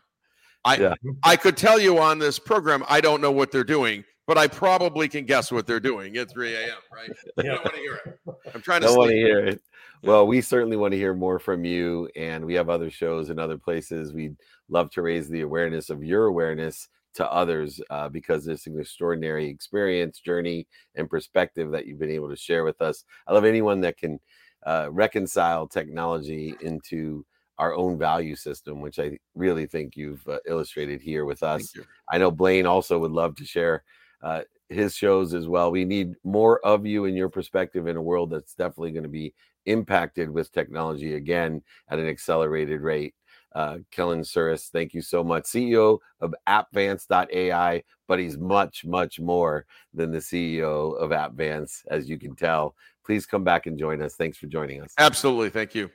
[0.63, 0.93] I yeah.
[1.23, 4.47] I could tell you on this program, I don't know what they're doing, but I
[4.47, 6.77] probably can guess what they're doing at 3 a.m.
[6.89, 7.09] Right?
[7.37, 8.35] I don't want to hear it.
[8.55, 8.87] I'm trying to.
[8.87, 9.61] Don't want to hear it.
[10.03, 13.39] Well, we certainly want to hear more from you, and we have other shows in
[13.39, 14.13] other places.
[14.13, 14.37] We'd
[14.69, 19.49] love to raise the awareness of your awareness to others uh, because it's an extraordinary
[19.49, 20.65] experience, journey,
[20.95, 23.03] and perspective that you've been able to share with us.
[23.27, 24.17] I love anyone that can
[24.65, 27.25] uh, reconcile technology into
[27.57, 31.75] our own value system, which I really think you've uh, illustrated here with us.
[32.09, 33.83] I know Blaine also would love to share
[34.23, 35.71] uh, his shows as well.
[35.71, 39.09] We need more of you and your perspective in a world that's definitely going to
[39.09, 39.33] be
[39.65, 43.13] impacted with technology again at an accelerated rate.
[43.53, 45.43] Uh, Kevin Surace, thank you so much.
[45.43, 52.17] CEO of AppVance.ai, but he's much, much more than the CEO of AppVance, as you
[52.17, 52.75] can tell.
[53.05, 54.15] Please come back and join us.
[54.15, 54.93] Thanks for joining us.
[54.97, 55.49] Absolutely.
[55.49, 55.89] Thank you.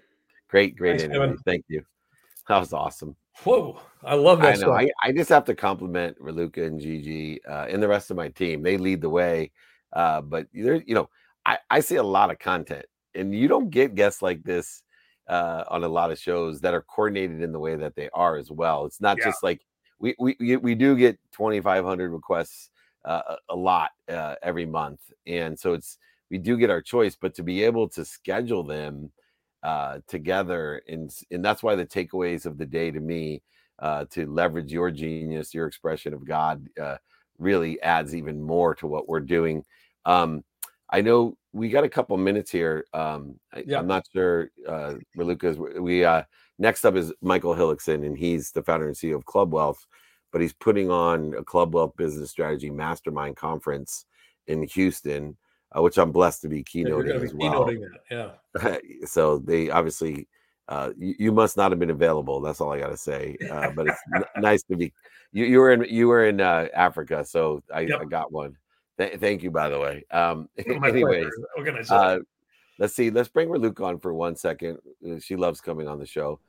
[0.48, 1.20] Great, great Thanks, interview.
[1.20, 1.38] Kevin.
[1.44, 1.82] Thank you.
[2.48, 3.16] That was awesome.
[3.44, 4.56] Whoa, I love that.
[4.56, 4.72] I know.
[4.72, 8.28] I, I, just have to compliment Raluca and Gigi uh, and the rest of my
[8.28, 8.62] team.
[8.62, 9.52] They lead the way.
[9.92, 11.08] Uh, but there, you know,
[11.44, 14.82] I, I see a lot of content, and you don't get guests like this
[15.28, 18.36] uh, on a lot of shows that are coordinated in the way that they are
[18.36, 18.84] as well.
[18.84, 19.26] It's not yeah.
[19.26, 19.60] just like
[19.98, 22.70] we we we do get 2,500 requests
[23.04, 25.98] uh, a lot uh, every month, and so it's
[26.30, 29.10] we do get our choice, but to be able to schedule them
[29.66, 33.42] uh, together, and and that's why the takeaways of the day to me
[33.80, 36.98] uh, to leverage your genius, your expression of God, uh,
[37.38, 39.64] really adds even more to what we're doing.
[40.04, 40.44] Um,
[40.88, 42.84] I know we got a couple minutes here.
[42.94, 44.94] Um, I, am not sure, uh.
[45.16, 46.22] We uh,
[46.60, 49.84] next up is Michael Hellickson, and he's the founder and CEO of Club Wealth,
[50.30, 54.06] but he's putting on a Club Wealth Business Strategy Mastermind Conference
[54.46, 55.36] in Houston,
[55.76, 57.66] uh, which I'm blessed to be keynoting yeah, as well.
[57.66, 59.06] Keynoting that, yeah.
[59.06, 60.28] so they obviously,
[60.68, 62.40] uh, you, you, must not have been available.
[62.40, 63.36] That's all I got to say.
[63.50, 64.92] Uh, but it's n- nice to be.
[65.32, 68.00] You, you, were in you were in uh, Africa, so I, yep.
[68.00, 68.56] I got one.
[68.98, 70.04] Th- thank you, by the way.
[70.10, 71.30] Um, anyways,
[71.90, 72.18] uh,
[72.78, 73.10] let's see.
[73.10, 74.78] Let's bring Luke on for one second.
[75.06, 76.40] Uh, she loves coming on the show.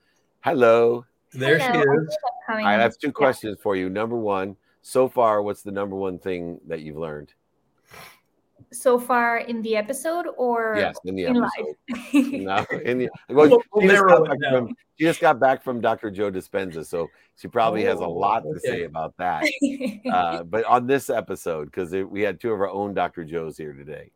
[0.42, 1.06] Hello.
[1.34, 1.84] There Hello.
[1.84, 2.18] she is.
[2.48, 3.90] I have two questions for you.
[3.90, 7.34] Number one, so far, what's the number one thing that you've learned?
[8.72, 12.34] So far in the episode or yes in the in episode.
[12.44, 16.30] no in the well, we'll she, just from, she, just got back from dr joe
[16.30, 18.54] dispenza so she probably oh, has a oh, lot okay.
[18.54, 19.46] to say about that.
[20.12, 23.74] Uh, but on this episode because we had two of our own dr joes here
[23.74, 24.10] today.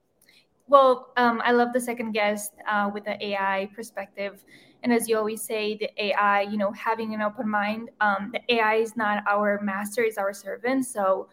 [0.68, 4.44] Well um, i love the second guest uh, with the ai perspective.
[4.84, 8.56] And as you always say the ai you know having an open mind um, the
[8.56, 10.86] ai is not our master is our servant.
[10.86, 11.28] So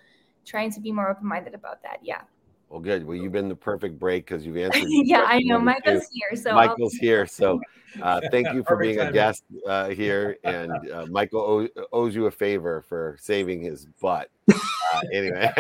[0.45, 2.23] trying to be more open-minded about that yeah
[2.69, 3.07] well, good.
[3.07, 4.85] Well, you've been the perfect break because you've answered.
[4.89, 5.59] yeah, I know.
[5.59, 6.21] Michael's too.
[6.31, 7.01] here, so Michael's I'll...
[7.01, 7.27] here.
[7.27, 7.61] So,
[8.03, 12.31] uh, thank you for being a guest uh, here, and uh, Michael owes you a
[12.31, 14.31] favor for saving his butt.
[14.51, 15.53] Uh, anyway,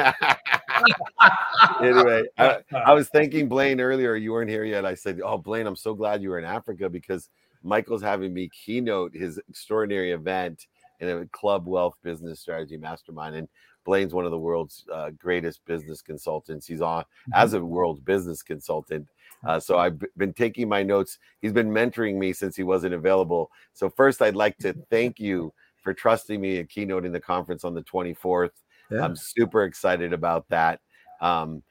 [1.82, 4.14] anyway, I, I, was thanking Blaine earlier.
[4.16, 4.84] You weren't here yet.
[4.84, 7.28] I said, "Oh, Blaine, I'm so glad you were in Africa because
[7.62, 10.66] Michael's having me keynote his extraordinary event
[11.00, 13.48] in a Club Wealth Business Strategy Mastermind." And
[13.88, 16.66] Blaine's one of the world's uh, greatest business consultants.
[16.66, 17.32] He's on mm-hmm.
[17.32, 19.08] as a world business consultant.
[19.46, 21.18] Uh, so I've been taking my notes.
[21.40, 23.50] He's been mentoring me since he wasn't available.
[23.72, 27.72] So first, I'd like to thank you for trusting me and keynoting the conference on
[27.72, 28.50] the 24th.
[28.90, 29.00] Yeah.
[29.00, 30.80] I'm super excited about that.
[31.22, 31.62] Um,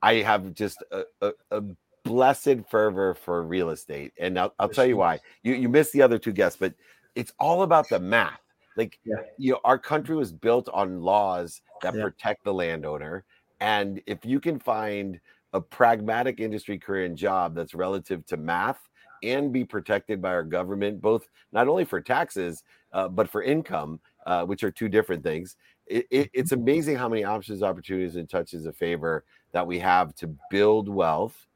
[0.00, 1.62] I have just a, a, a,
[2.04, 5.18] blessed fervor for real estate, and I'll, I'll tell you why.
[5.42, 6.72] You you missed the other two guests, but
[7.16, 8.40] it's all about the math.
[8.76, 9.16] Like, yeah.
[9.38, 12.02] you know, our country was built on laws that yeah.
[12.02, 13.24] protect the landowner.
[13.60, 15.18] And if you can find
[15.52, 18.78] a pragmatic industry career and job that's relative to math
[19.22, 22.62] and be protected by our government, both not only for taxes,
[22.92, 25.56] uh, but for income, uh, which are two different things.
[25.86, 26.62] It, it, it's mm-hmm.
[26.62, 31.46] amazing how many options, opportunities, and touches of favor that we have to build wealth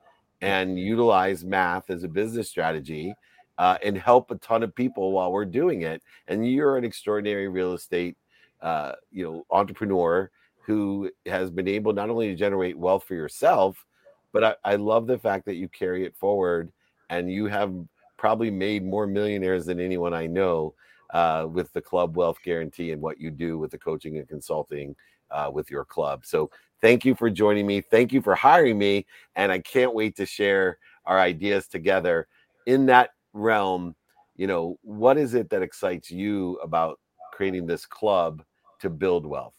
[0.41, 3.15] and utilize math as a business strategy
[3.61, 6.03] uh, and help a ton of people while we're doing it.
[6.29, 8.17] And you're an extraordinary real estate,
[8.63, 10.31] uh, you know, entrepreneur
[10.63, 13.85] who has been able not only to generate wealth for yourself,
[14.33, 16.73] but I, I love the fact that you carry it forward
[17.11, 17.75] and you have
[18.17, 20.73] probably made more millionaires than anyone I know
[21.13, 24.97] uh, with the club wealth guarantee and what you do with the coaching and consulting
[25.31, 26.25] uh, with your club.
[26.25, 27.83] So thank you for joining me.
[27.83, 29.05] Thank you for hiring me.
[29.37, 32.27] And I can't wait to share our ideas together
[32.65, 33.95] in that realm,
[34.37, 36.99] you know, what is it that excites you about
[37.33, 38.43] creating this club
[38.81, 39.55] to build wealth?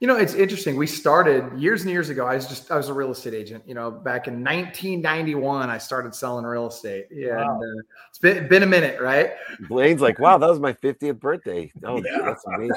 [0.00, 0.76] You know, it's interesting.
[0.76, 2.26] We started years and years ago.
[2.26, 3.64] I was just I was a real estate agent.
[3.66, 7.06] You know, back in 1991, I started selling real estate.
[7.10, 7.58] Yeah, wow.
[7.58, 9.30] uh, it's been been a minute, right?
[9.70, 11.72] Blaine's like, wow, that was my 50th birthday.
[11.82, 12.18] Oh, yeah.
[12.22, 12.76] that's amazing.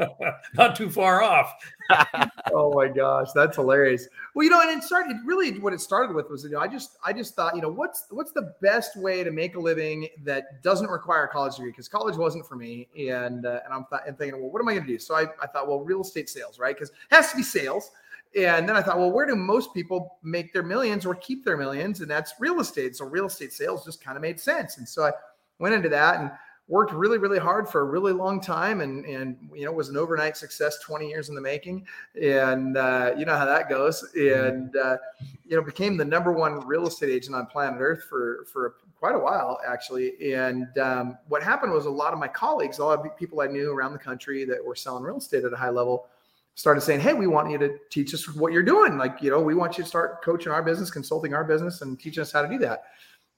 [0.54, 1.54] Not too far off.
[2.52, 4.08] oh my gosh, that's hilarious.
[4.34, 5.16] Well, you know, and it started.
[5.24, 7.70] Really, what it started with was, you know, I just I just thought, you know,
[7.70, 11.70] what's what's the best way to make a living that doesn't require a college degree?
[11.70, 14.68] Because college wasn't for me, and uh, and I'm th- and thinking, well, what am
[14.68, 14.98] I going to do?
[14.98, 16.74] So I I thought, well, real estate sales, right?
[16.76, 17.90] Because it has to be sales.
[18.36, 21.56] And then I thought, well, where do most people make their millions or keep their
[21.56, 22.02] millions?
[22.02, 22.94] And that's real estate.
[22.94, 24.76] So real estate sales just kind of made sense.
[24.76, 25.12] And so I
[25.58, 26.30] went into that and
[26.68, 29.96] worked really really hard for a really long time and and you know was an
[29.96, 31.86] overnight success 20 years in the making.
[32.20, 34.04] And uh, you know how that goes.
[34.14, 34.98] And uh,
[35.46, 39.14] you know became the number one real estate agent on planet earth for for quite
[39.14, 40.32] a while actually.
[40.32, 43.46] And um, what happened was a lot of my colleagues a lot of people i
[43.46, 46.06] knew around the country that were selling real estate at a high level
[46.54, 48.98] started saying hey we want you to teach us what you're doing.
[48.98, 51.98] Like you know we want you to start coaching our business consulting our business and
[51.98, 52.84] teaching us how to do that.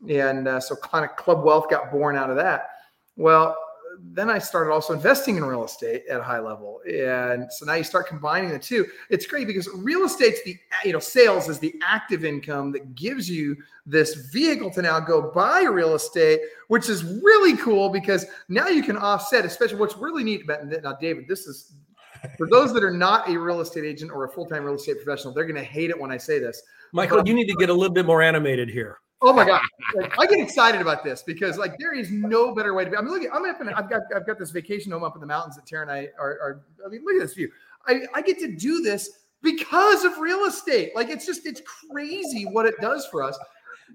[0.09, 2.80] And uh, so kind of club wealth got born out of that
[3.21, 3.55] well,
[4.03, 6.81] then I started also investing in real estate at a high level.
[6.91, 8.87] And so now you start combining the two.
[9.11, 13.29] It's great because real estate's the, you know, sales is the active income that gives
[13.29, 18.69] you this vehicle to now go buy real estate, which is really cool because now
[18.69, 21.75] you can offset, especially what's really neat about now, David, this is
[22.39, 25.35] for those that are not a real estate agent or a full-time real estate professional,
[25.35, 26.63] they're going to hate it when I say this.
[26.93, 28.99] Michael, but, you need to get a little bit more animated here.
[29.23, 29.61] Oh my god!
[29.95, 32.97] Like, I get excited about this because like there is no better way to be.
[32.97, 33.69] I mean, look, at, I'm up in.
[33.69, 36.09] I've got I've got this vacation home up in the mountains that Tara and I
[36.19, 36.31] are.
[36.41, 37.51] are I mean, look at this view.
[37.87, 39.11] I I get to do this
[39.43, 40.93] because of real estate.
[40.95, 43.39] Like it's just it's crazy what it does for us.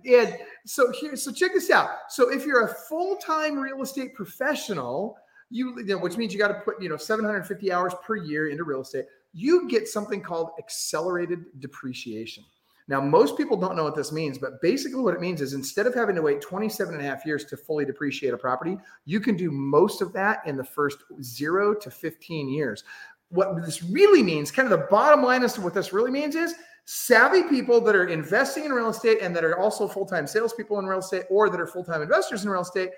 [0.06, 1.90] And so here, so check this out.
[2.10, 5.18] So if you're a full time real estate professional,
[5.50, 8.50] you, you know, which means you got to put you know 750 hours per year
[8.50, 12.44] into real estate, you get something called accelerated depreciation.
[12.88, 15.88] Now, most people don't know what this means, but basically what it means is instead
[15.88, 19.20] of having to wait 27 and a half years to fully depreciate a property, you
[19.20, 22.84] can do most of that in the first zero to 15 years.
[23.30, 26.36] What this really means, kind of the bottom line as to what this really means
[26.36, 26.54] is
[26.86, 30.78] savvy people that are investing in real estate and that are also full time salespeople
[30.78, 32.92] in real estate or that are full time investors in real estate,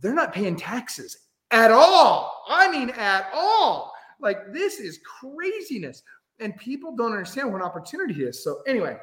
[0.00, 2.44] they're not paying taxes at all.
[2.48, 3.92] I mean, at all.
[4.20, 6.02] Like, this is craziness
[6.40, 8.42] and people don't understand what an opportunity is.
[8.42, 8.98] So anyway,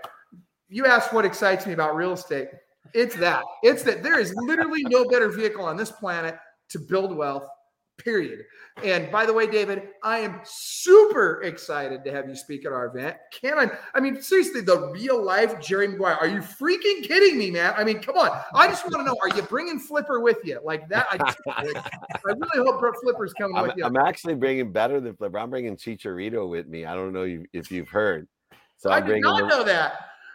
[0.70, 2.48] you asked what excites me about real estate.
[2.94, 3.44] It's that.
[3.64, 6.38] It's that there is literally no better vehicle on this planet
[6.70, 7.48] to build wealth
[7.98, 8.46] period.
[8.84, 12.88] And by the way, David, I am super excited to have you speak at our
[12.88, 13.16] event.
[13.32, 13.72] Can I?
[13.94, 16.16] I mean, seriously, the real life Jerry Maguire.
[16.16, 17.74] Are you freaking kidding me, man?
[17.78, 18.42] I mean, come on.
[18.54, 20.60] I just want to know: Are you bringing Flipper with you?
[20.64, 21.08] Like that?
[21.10, 21.64] I, I
[22.26, 23.86] really hope Flipper's coming I'm, with you.
[23.86, 25.40] I'm actually bringing better than Flipper.
[25.40, 26.86] I'm bringing Chicharito with me.
[26.86, 28.28] I don't know if you've heard.
[28.78, 29.94] So I'm I did not know that.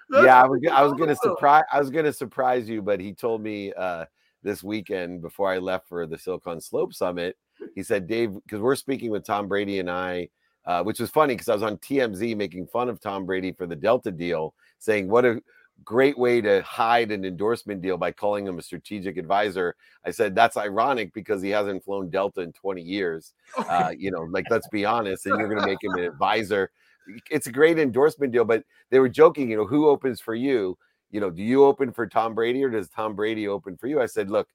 [0.08, 0.60] That's yeah, I was.
[0.72, 1.64] I was going to surprise.
[1.70, 4.06] I was going to surprise you, but he told me uh,
[4.42, 7.36] this weekend before I left for the Silicon Slope Summit
[7.74, 10.28] he said, Dave, because we're speaking with Tom Brady and I,
[10.66, 13.66] uh, which was funny because I was on TMZ making fun of Tom Brady for
[13.66, 15.40] the Delta deal, saying what a
[15.84, 19.74] great way to hide an endorsement deal by calling him a strategic advisor.
[20.04, 23.32] I said that's ironic because he hasn't flown Delta in 20 years.
[23.68, 26.70] Uh, you know, like let's be honest, and you're going to make him an advisor.
[27.30, 29.50] It's a great endorsement deal, but they were joking.
[29.50, 30.78] You know, who opens for you?
[31.10, 34.00] You know, do you open for Tom Brady or does Tom Brady open for you?
[34.00, 34.48] I said, look,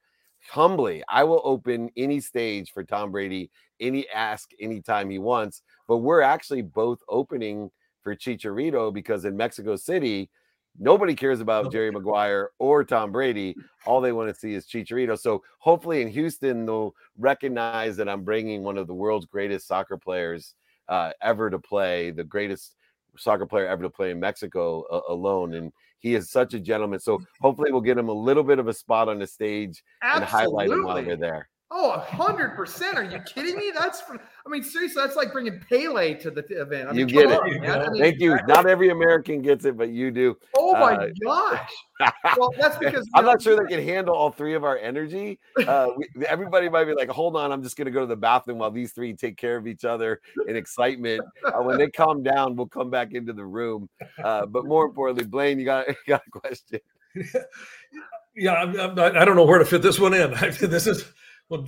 [0.49, 5.61] humbly, I will open any stage for Tom Brady, any ask anytime he wants.
[5.87, 10.29] But we're actually both opening for Chicharito because in Mexico City,
[10.77, 13.55] nobody cares about Jerry Maguire or Tom Brady.
[13.85, 15.17] All they want to see is Chicharito.
[15.17, 19.97] So hopefully in Houston, they'll recognize that I'm bringing one of the world's greatest soccer
[19.97, 20.53] players
[20.87, 22.75] uh, ever to play, the greatest
[23.17, 25.53] soccer player ever to play in Mexico uh, alone.
[25.53, 25.71] And
[26.05, 26.99] he is such a gentleman.
[26.99, 27.23] So mm-hmm.
[27.41, 30.21] hopefully we'll get him a little bit of a spot on the stage Absolutely.
[30.21, 31.49] and highlight him while we're there.
[31.77, 32.97] Oh, hundred percent.
[32.97, 33.69] Are you kidding me?
[33.77, 36.87] That's, I mean, seriously, that's like bringing Pele to the event.
[36.87, 37.37] I mean, you get it.
[37.41, 38.39] I mean, Thank you.
[38.47, 40.37] Not every American gets it, but you do.
[40.55, 41.71] Oh my uh, gosh.
[42.37, 45.39] Well, that's because I'm know, not sure they can handle all three of our energy.
[45.65, 48.17] Uh, we, everybody might be like, hold on, I'm just going to go to the
[48.17, 51.23] bathroom while these three take care of each other in excitement.
[51.43, 53.87] Uh, when they calm down, we'll come back into the room.
[54.21, 56.79] Uh, but more importantly, Blaine, you got, you got a question.
[58.35, 60.31] yeah, I'm, I'm not, I don't know where to fit this one in.
[60.31, 61.05] this is
[61.49, 61.65] well,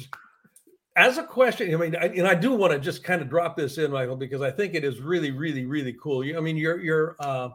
[0.96, 3.56] as a question, I mean, I, and I do want to just kind of drop
[3.56, 6.24] this in, Michael, because I think it is really, really, really cool.
[6.24, 7.50] I mean, your your uh,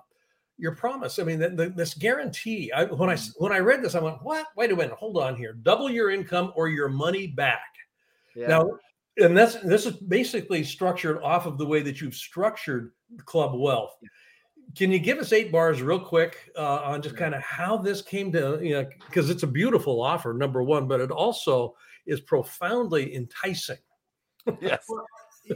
[0.59, 1.19] your promise.
[1.19, 2.71] I mean, the, the, this guarantee.
[2.73, 4.47] I, when I when I read this, I went, "What?
[4.57, 5.55] Wait a minute, hold on here.
[5.55, 7.61] Double your income or your money back."
[8.37, 8.47] Yeah.
[8.47, 8.71] Now,
[9.19, 12.93] and that's this is basically structured off of the way that you've structured
[13.25, 13.97] Club Wealth.
[14.77, 18.01] Can you give us eight bars real quick uh, on just kind of how this
[18.01, 21.75] came to, you know, because it's a beautiful offer, number one, but it also
[22.07, 23.79] is profoundly enticing.
[24.61, 24.85] Yes.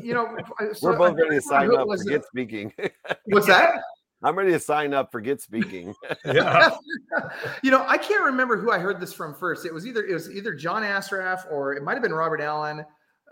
[0.03, 0.37] you know,
[0.75, 1.89] so we're both ready to sign up.
[1.89, 2.25] Forget it?
[2.25, 2.73] speaking.
[3.27, 3.81] What's that?
[4.23, 5.13] I'm ready to sign up.
[5.13, 5.95] Forget speaking.
[6.25, 6.71] yeah.
[7.63, 9.67] you know, I can't remember who I heard this from first.
[9.67, 12.85] It was either it was either John Assaraf or it might have been Robert Allen.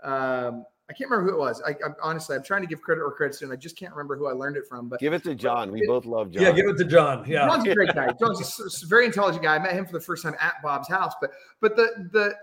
[0.03, 1.63] Um, I can't remember who it was.
[1.65, 3.91] I, I, honestly, I'm trying to give credit or credit to, and I just can't
[3.91, 4.87] remember who I learned it from.
[4.87, 5.71] But give it to John.
[5.71, 6.43] We it, both love John.
[6.43, 7.25] Yeah, give it to John.
[7.27, 8.11] Yeah, John's a great guy.
[8.19, 9.55] John's a, a very intelligent guy.
[9.55, 11.13] I met him for the first time at Bob's house.
[11.19, 12.35] But but the the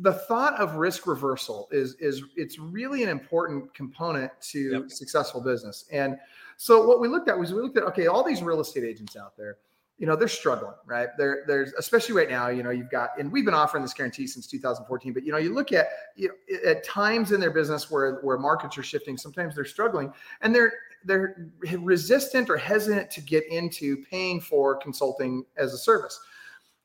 [0.00, 4.90] the thought of risk reversal is is it's really an important component to yep.
[4.90, 5.84] successful business.
[5.92, 6.16] And
[6.56, 9.16] so what we looked at was we looked at okay, all these real estate agents
[9.16, 9.58] out there,
[9.98, 11.08] you know, they're struggling, right?
[11.18, 14.26] They're there's especially right now, you know, you've got and we've been offering this guarantee
[14.26, 17.90] since 2014, but you know, you look at you know, at times in their business
[17.90, 20.72] where where markets are shifting, sometimes they're struggling and they're
[21.04, 26.18] they're resistant or hesitant to get into paying for consulting as a service.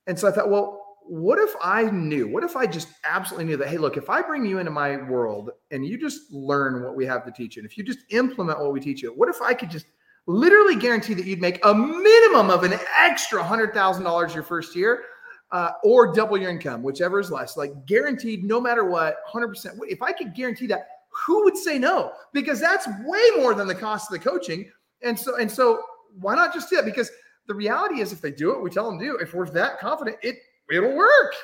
[0.05, 2.27] And so I thought, well, what if I knew?
[2.27, 4.97] What if I just absolutely knew that, hey, look, if I bring you into my
[4.97, 7.99] world and you just learn what we have to teach you, and if you just
[8.09, 9.85] implement what we teach you, what if I could just
[10.25, 15.03] literally guarantee that you'd make a minimum of an extra $100,000 your first year
[15.51, 19.77] uh, or double your income, whichever is less, like guaranteed no matter what, 100%.
[19.87, 22.13] If I could guarantee that, who would say no?
[22.31, 24.71] Because that's way more than the cost of the coaching.
[25.01, 25.83] And so, and so
[26.19, 26.85] why not just do it?
[26.85, 27.11] Because
[27.47, 29.17] the reality is if they do it, we tell them to do.
[29.17, 30.37] If we're that confident, it
[30.71, 31.35] it'll work.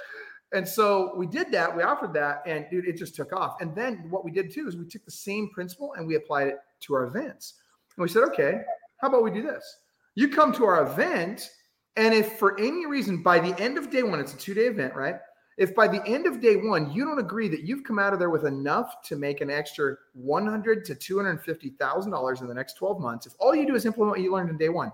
[0.52, 1.76] And so we did that.
[1.76, 3.62] We offered that, and dude, it just took off.
[3.62, 6.48] And then what we did too is we took the same principle and we applied
[6.48, 7.56] it to our events.
[7.96, 8.62] And we said, okay,
[8.98, 9.78] how about we do this?
[10.16, 11.50] You come to our event,
[11.98, 14.66] and if for any reason by the end of day one, it's a two day
[14.66, 15.16] event, right?
[15.58, 18.20] If by the end of day one you don't agree that you've come out of
[18.20, 22.42] there with enough to make an extra one hundred to two hundred fifty thousand dollars
[22.42, 24.58] in the next twelve months, if all you do is implement what you learned in
[24.58, 24.92] day one,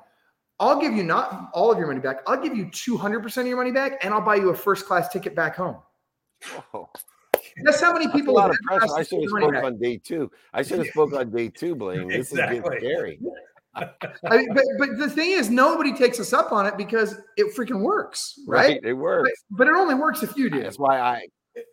[0.60, 2.22] I'll give you not all of your money back.
[2.28, 5.10] I'll give you 200% of your money back and I'll buy you a first class
[5.10, 5.78] ticket back home.
[6.74, 6.90] Oh.
[7.64, 8.36] That's how many people.
[8.36, 8.96] That's a lot of pressure.
[8.96, 10.32] I should have spoke on day two.
[10.54, 12.08] I should have spoke on day two, Blaine.
[12.08, 12.58] This exactly.
[12.58, 13.20] is scary.
[13.76, 17.56] I mean, but, but the thing is, nobody takes us up on it because it
[17.56, 18.68] freaking works, right?
[18.68, 20.62] right it works, but, but, it only works if you do.
[20.62, 21.28] That's why I.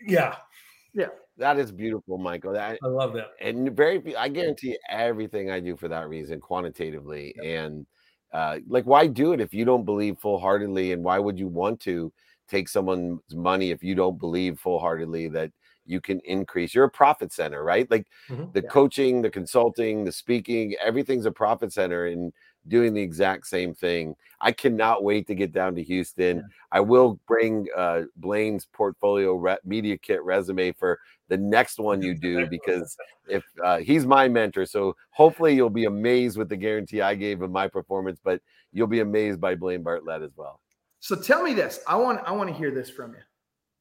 [0.07, 0.37] Yeah,
[0.95, 1.09] yeah.
[1.39, 2.53] That is beautiful, Michael.
[2.53, 4.17] That I love that, and very.
[4.17, 7.45] I guarantee everything I do for that reason, quantitatively, yep.
[7.45, 7.87] and
[8.33, 11.79] uh, like why do it if you don't believe full-heartedly and why would you want
[11.81, 12.13] to
[12.49, 15.51] take someone's money if you don't believe full-heartedly that
[15.85, 18.45] you can increase you're a profit center right like mm-hmm.
[18.53, 18.69] the yeah.
[18.69, 22.33] coaching the consulting the speaking everything's a profit center and
[22.69, 26.43] doing the exact same thing i cannot wait to get down to houston yeah.
[26.71, 30.99] i will bring uh, blaine's portfolio re- media kit resume for
[31.33, 32.95] the next one you do because
[33.27, 37.41] if uh, he's my mentor, so hopefully you'll be amazed with the guarantee I gave
[37.41, 40.61] of my performance, but you'll be amazed by Blaine Bartlett as well.
[41.01, 41.81] So tell me this.
[41.89, 43.21] I want I want to hear this from you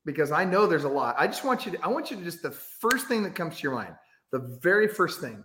[0.06, 1.16] because I know there's a lot.
[1.18, 3.58] I just want you to I want you to just the first thing that comes
[3.58, 3.96] to your mind,
[4.32, 5.44] the very first thing.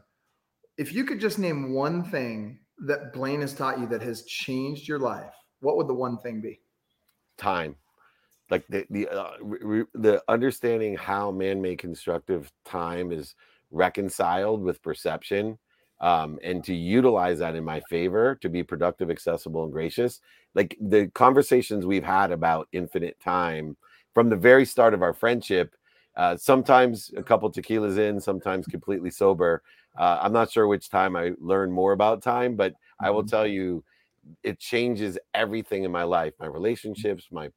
[0.78, 4.88] If you could just name one thing that Blaine has taught you that has changed
[4.88, 6.60] your life, what would the one thing be?
[7.38, 7.76] Time
[8.50, 13.34] like the the uh, re, the understanding how man-made constructive time is
[13.70, 15.58] reconciled with perception
[16.00, 20.20] um, and to utilize that in my favor to be productive accessible and gracious
[20.54, 23.76] like the conversations we've had about infinite time
[24.14, 25.74] from the very start of our friendship
[26.16, 29.62] uh, sometimes a couple tequilas in sometimes completely sober
[29.99, 33.28] uh, i'm not sure which time i learned more about time but i will mm-hmm.
[33.28, 33.82] tell you
[34.42, 37.51] it changes everything in my life my relationships my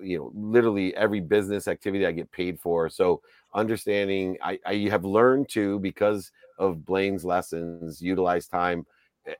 [0.00, 2.88] you know literally every business activity I get paid for.
[2.88, 3.22] So
[3.54, 8.86] understanding I, I have learned to because of Blaine's lessons utilize time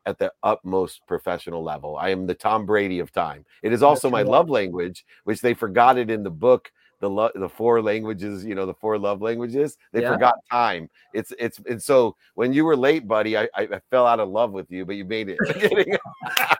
[0.07, 1.97] at the utmost professional level.
[1.97, 3.45] I am the Tom Brady of time.
[3.63, 7.31] It is also my love language, which they forgot it in the book the lo-
[7.35, 9.77] the four languages, you know, the four love languages.
[9.93, 10.13] They yeah.
[10.13, 10.89] forgot time.
[11.13, 14.29] It's it's and so when you were late, buddy, I, I, I fell out of
[14.29, 15.39] love with you, but you made it.
[15.57, 15.99] hey,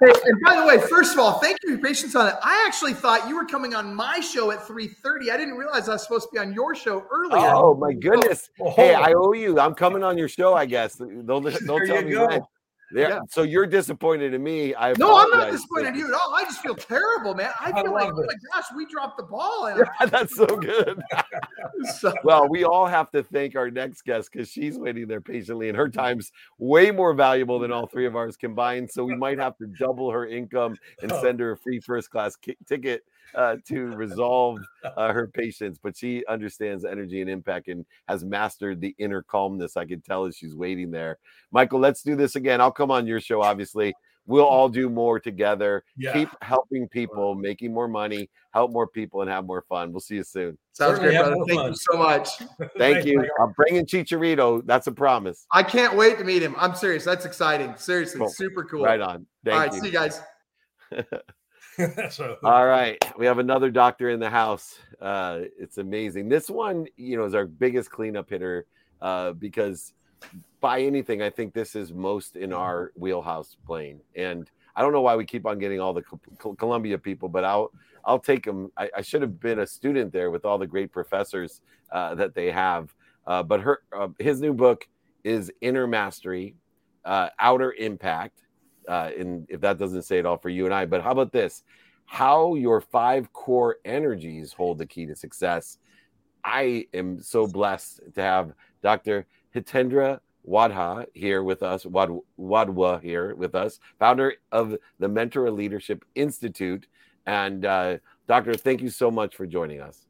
[0.01, 2.35] and by the way, first of all, thank you for your patience on it.
[2.43, 5.31] I actually thought you were coming on my show at 3:30.
[5.31, 7.53] I didn't realize I was supposed to be on your show earlier.
[7.55, 8.51] Oh my oh, goodness.
[8.61, 8.71] Oh.
[8.71, 9.01] Hey, oh.
[9.01, 9.61] I owe you.
[9.61, 10.95] I'm coming on your show, I guess.
[10.95, 12.27] They'll, they'll tell me go.
[12.27, 12.43] when.
[12.93, 13.21] Yeah.
[13.29, 14.75] So you're disappointed in me.
[14.75, 16.35] I no, I'm not disappointed in you at all.
[16.35, 17.51] I just feel terrible, man.
[17.61, 19.67] I feel I like, oh my gosh, we dropped the ball.
[19.67, 21.01] And yeah, that's so good.
[21.99, 25.69] so, well, we all have to thank our next guest because she's waiting there patiently,
[25.69, 28.91] and her time's way more valuable than all three of ours combined.
[28.91, 31.23] So we might have to double her income and oh.
[31.23, 33.05] send her a free first class ki- ticket
[33.35, 34.59] uh, to resolve
[34.97, 39.77] uh, her patience, but she understands energy and impact and has mastered the inner calmness.
[39.77, 41.19] I can tell as she's waiting there.
[41.53, 42.61] Michael, let's do this again.
[42.61, 43.95] I'll come on your show, obviously.
[44.27, 45.83] We'll all do more together.
[45.97, 46.13] Yeah.
[46.13, 49.91] Keep helping people, making more money, help more people, and have more fun.
[49.93, 50.57] We'll see you soon.
[50.73, 51.35] Sounds good, brother.
[51.49, 51.71] Thank fun.
[51.71, 52.29] you so much.
[52.79, 53.29] Thank you.
[53.41, 54.65] I'm bringing Chicharito.
[54.67, 55.47] That's a promise.
[55.53, 56.55] I can't wait to meet him.
[56.59, 57.05] I'm serious.
[57.05, 57.75] That's exciting.
[57.77, 58.29] Seriously, cool.
[58.29, 58.85] super cool.
[58.85, 59.27] Right on.
[59.45, 59.81] Thank all right, you.
[59.81, 60.21] see you guys.
[62.11, 62.37] so.
[62.43, 64.79] All right, we have another doctor in the house.
[65.01, 66.29] Uh, it's amazing.
[66.29, 68.67] This one, you know, is our biggest cleanup hitter
[69.01, 69.95] uh, because
[70.61, 74.01] by anything, I think this is most in our wheelhouse Blaine.
[74.15, 76.03] And I don't know why we keep on getting all the
[76.59, 77.73] Columbia people, but I'll
[78.05, 78.71] I'll take them.
[78.77, 81.61] I, I, should have been a student there with all the great professors
[81.93, 82.95] uh, that they have.
[83.27, 84.89] Uh, but her, uh, his new book
[85.23, 86.57] is Inner Mastery,
[87.05, 88.43] uh, Outer Impact.
[88.91, 91.31] Uh, and if that doesn't say it all for you and I, but how about
[91.31, 91.63] this?
[92.07, 95.79] How your five core energies hold the key to success.
[96.45, 99.27] I am so blessed to have Dr.
[99.55, 106.05] Hitendra Wadhwa here with us, Wad, Wadhwa here with us, founder of the Mentor Leadership
[106.17, 106.89] Institute.
[107.27, 110.05] And uh, Doctor, thank you so much for joining us.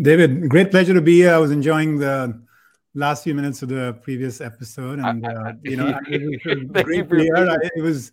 [0.00, 1.34] David, great pleasure to be here.
[1.34, 2.40] I was enjoying the
[2.94, 7.58] last few minutes of the previous episode, and uh, you know, it was great hear.
[7.76, 8.12] It was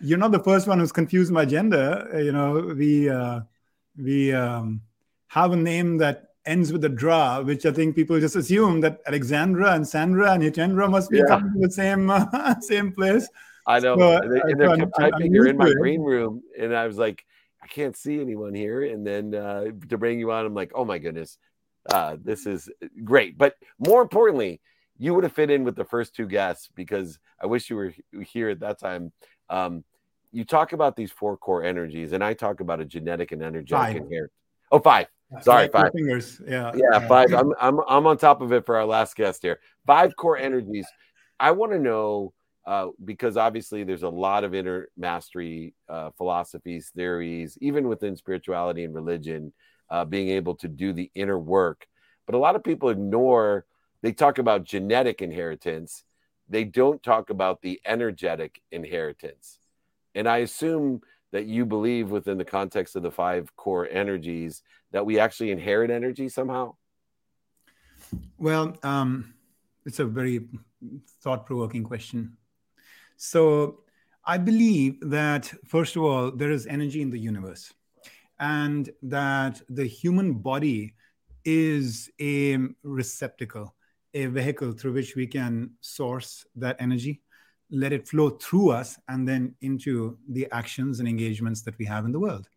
[0.00, 2.08] you're not the first one who's confused my gender.
[2.14, 3.40] You know, we uh,
[3.96, 4.82] we um,
[5.28, 9.00] have a name that ends with a dra, which I think people just assume that
[9.06, 11.26] Alexandra and Sandra and Hitendra must be yeah.
[11.26, 13.28] coming from the same uh, same place.
[13.66, 13.96] I know.
[13.96, 17.24] So, and they, they kept typing, "You're in my green room," and I was like,
[17.62, 20.84] "I can't see anyone here." And then uh, to bring you on, I'm like, "Oh
[20.84, 21.38] my goodness,
[21.88, 22.68] uh, this is
[23.04, 24.60] great!" But more importantly,
[24.98, 27.94] you would have fit in with the first two guests because I wish you were
[28.22, 29.12] here at that time.
[29.48, 29.84] Um,
[30.32, 33.96] you talk about these four core energies, and I talk about a genetic and energetic
[33.96, 34.32] inheritance.
[34.70, 35.08] Oh, five.
[35.42, 36.40] Sorry, five fingers.
[36.46, 37.32] Yeah, yeah, five.
[37.32, 39.60] I'm I'm I'm on top of it for our last guest here.
[39.86, 40.86] Five core energies.
[41.38, 42.32] I want to know
[42.66, 48.84] uh, because obviously there's a lot of inner mastery uh, philosophies, theories, even within spirituality
[48.84, 49.52] and religion,
[49.90, 51.86] uh, being able to do the inner work.
[52.26, 53.64] But a lot of people ignore.
[54.02, 56.04] They talk about genetic inheritance.
[56.48, 59.58] They don't talk about the energetic inheritance.
[60.14, 64.62] And I assume that you believe within the context of the five core energies
[64.92, 66.74] that we actually inherit energy somehow?
[68.38, 69.34] Well, um,
[69.86, 70.46] it's a very
[71.22, 72.36] thought provoking question.
[73.16, 73.80] So,
[74.24, 77.72] I believe that, first of all, there is energy in the universe,
[78.40, 80.94] and that the human body
[81.44, 83.74] is a receptacle,
[84.14, 87.20] a vehicle through which we can source that energy
[87.70, 92.04] let it flow through us and then into the actions and engagements that we have
[92.04, 92.48] in the world.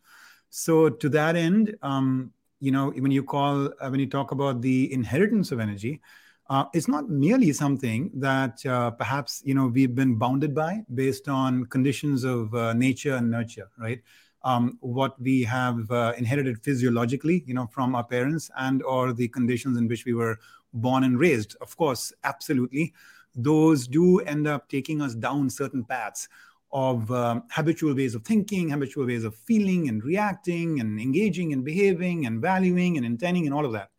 [0.49, 4.61] So to that end, um, you know, when you call uh, when you talk about
[4.61, 6.01] the inheritance of energy,
[6.49, 11.27] uh, it's not merely something that uh, perhaps you know we've been bounded by based
[11.27, 14.01] on conditions of uh, nature and nurture, right?
[14.45, 19.29] Um, what we have uh, inherited physiologically, you know, from our parents and or the
[19.29, 20.37] conditions in which we were
[20.73, 21.55] born and raised.
[21.61, 22.93] Of course, absolutely
[23.35, 26.27] those do end up taking us down certain paths
[26.71, 31.63] of um, habitual ways of thinking, habitual ways of feeling and reacting and engaging and
[31.63, 33.89] behaving and valuing and intending and all of that.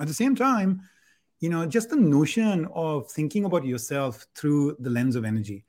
[0.00, 0.80] At the same time,
[1.40, 5.64] you know, just the notion of thinking about yourself through the lens of energy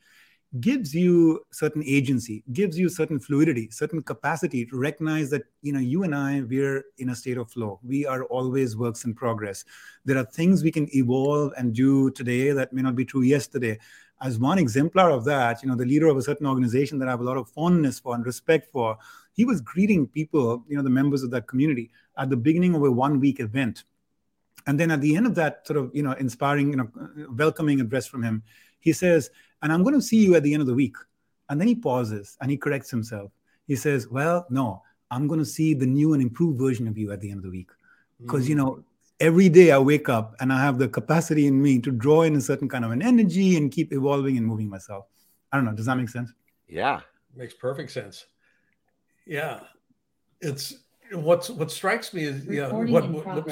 [0.59, 5.79] gives you certain agency gives you certain fluidity certain capacity to recognize that you know
[5.79, 7.79] you and i we're in a state of flow.
[7.83, 9.63] We are always works in progress.
[10.05, 13.77] There are things we can evolve and do today that may not be true yesterday.
[14.21, 17.11] As one exemplar of that you know the leader of a certain organization that i
[17.11, 18.97] have a lot of fondness for and respect for
[19.33, 22.83] he was greeting people you know the members of that community at the beginning of
[22.83, 23.83] a one week event.
[24.65, 26.89] And then at the end of that sort of you know inspiring you know
[27.37, 28.41] welcoming address from him
[28.79, 29.29] he says
[29.61, 30.95] and I'm going to see you at the end of the week.
[31.49, 33.31] And then he pauses and he corrects himself.
[33.67, 37.11] He says, Well, no, I'm going to see the new and improved version of you
[37.11, 37.69] at the end of the week.
[38.21, 38.49] Because, mm.
[38.49, 38.83] you know,
[39.19, 42.35] every day I wake up and I have the capacity in me to draw in
[42.35, 45.05] a certain kind of an energy and keep evolving and moving myself.
[45.51, 45.73] I don't know.
[45.73, 46.31] Does that make sense?
[46.67, 47.01] Yeah.
[47.35, 48.25] Makes perfect sense.
[49.25, 49.61] Yeah.
[50.41, 50.75] It's
[51.11, 53.49] what's what strikes me is yeah, what, what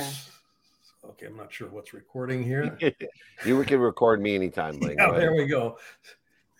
[1.09, 2.77] Okay, I'm not sure what's recording here.
[3.45, 4.79] you can record me anytime.
[4.79, 4.99] Link.
[4.99, 5.77] yeah, there we go.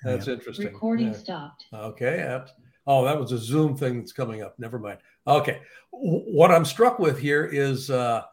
[0.04, 0.34] That's yeah.
[0.34, 0.68] interesting.
[0.68, 1.14] Recording yeah.
[1.14, 1.66] stopped.
[1.74, 2.42] Okay.
[2.86, 4.58] Oh, that was a Zoom thing that's coming up.
[4.58, 5.00] Never mind.
[5.28, 5.62] Okay.
[5.92, 8.24] What I'm struck with here is uh,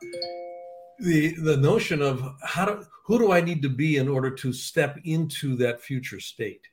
[1.01, 4.53] the the notion of how do who do I need to be in order to
[4.53, 6.69] step into that future state?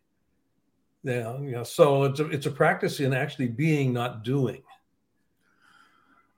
[1.03, 1.39] Yeah.
[1.39, 4.61] You know, so it's a, it's a practice in actually being, not doing.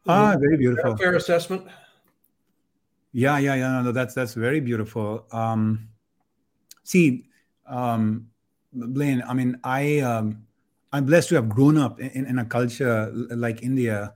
[0.08, 0.96] Ah, very beautiful.
[0.98, 1.68] Fair assessment.
[3.14, 3.82] Yeah, yeah, yeah.
[3.82, 5.26] No, that's that's very beautiful.
[5.32, 5.88] Um,
[6.84, 7.30] see,
[7.68, 8.28] um,
[8.74, 9.24] Blaine.
[9.28, 10.48] I mean, I um,
[10.92, 14.14] I'm blessed to have grown up in, in a culture like India,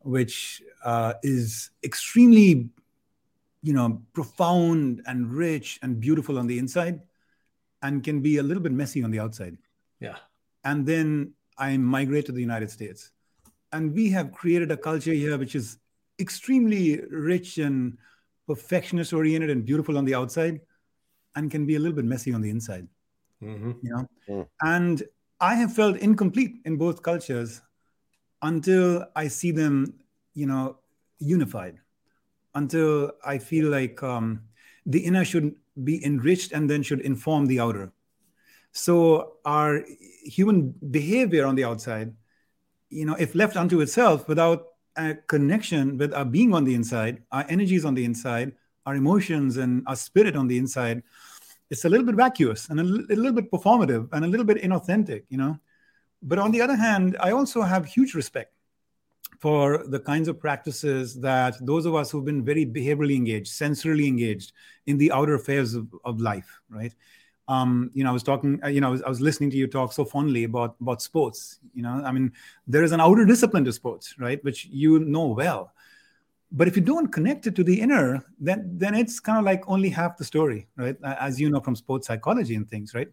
[0.00, 2.68] which uh, is extremely,
[3.62, 7.00] you know, profound and rich and beautiful on the inside,
[7.82, 9.56] and can be a little bit messy on the outside.
[10.00, 10.16] Yeah.
[10.64, 13.10] And then I migrate to the United States,
[13.72, 15.78] and we have created a culture here which is
[16.20, 17.96] extremely rich and
[18.46, 20.60] perfectionist oriented and beautiful on the outside
[21.36, 22.86] and can be a little bit messy on the inside
[23.42, 23.72] mm-hmm.
[23.82, 24.46] you know mm.
[24.62, 25.02] and
[25.40, 27.62] i have felt incomplete in both cultures
[28.44, 29.94] until I see them,
[30.34, 30.76] you know,
[31.18, 31.78] unified,
[32.54, 34.42] until I feel like um,
[34.86, 37.90] the inner should be enriched and then should inform the outer.
[38.72, 39.82] So our
[40.24, 42.12] human behavior on the outside,
[42.90, 47.22] you know, if left unto itself without a connection with our being on the inside,
[47.32, 48.52] our energies on the inside,
[48.86, 51.02] our emotions and our spirit on the inside,
[51.70, 55.24] it's a little bit vacuous and a, little bit performative and a little bit inauthentic,
[55.28, 55.58] you know.
[56.22, 58.52] But on the other hand, I also have huge respect
[59.40, 64.06] for the kinds of practices that those of us who've been very behaviorally engaged, sensorily
[64.06, 64.52] engaged
[64.86, 66.94] in the outer affairs of, of life, right?
[67.46, 69.56] Um, you know, I was talking, uh, you know, I was, I was, listening to
[69.56, 71.58] you talk so fondly about about sports.
[71.74, 72.32] You know, I mean,
[72.66, 75.72] there is an outer discipline to sports, right, which you know well.
[76.52, 79.62] But if you don't connect it to the inner, then then it's kind of like
[79.66, 80.96] only half the story, right?
[81.02, 83.08] As you know from sports psychology and things, right?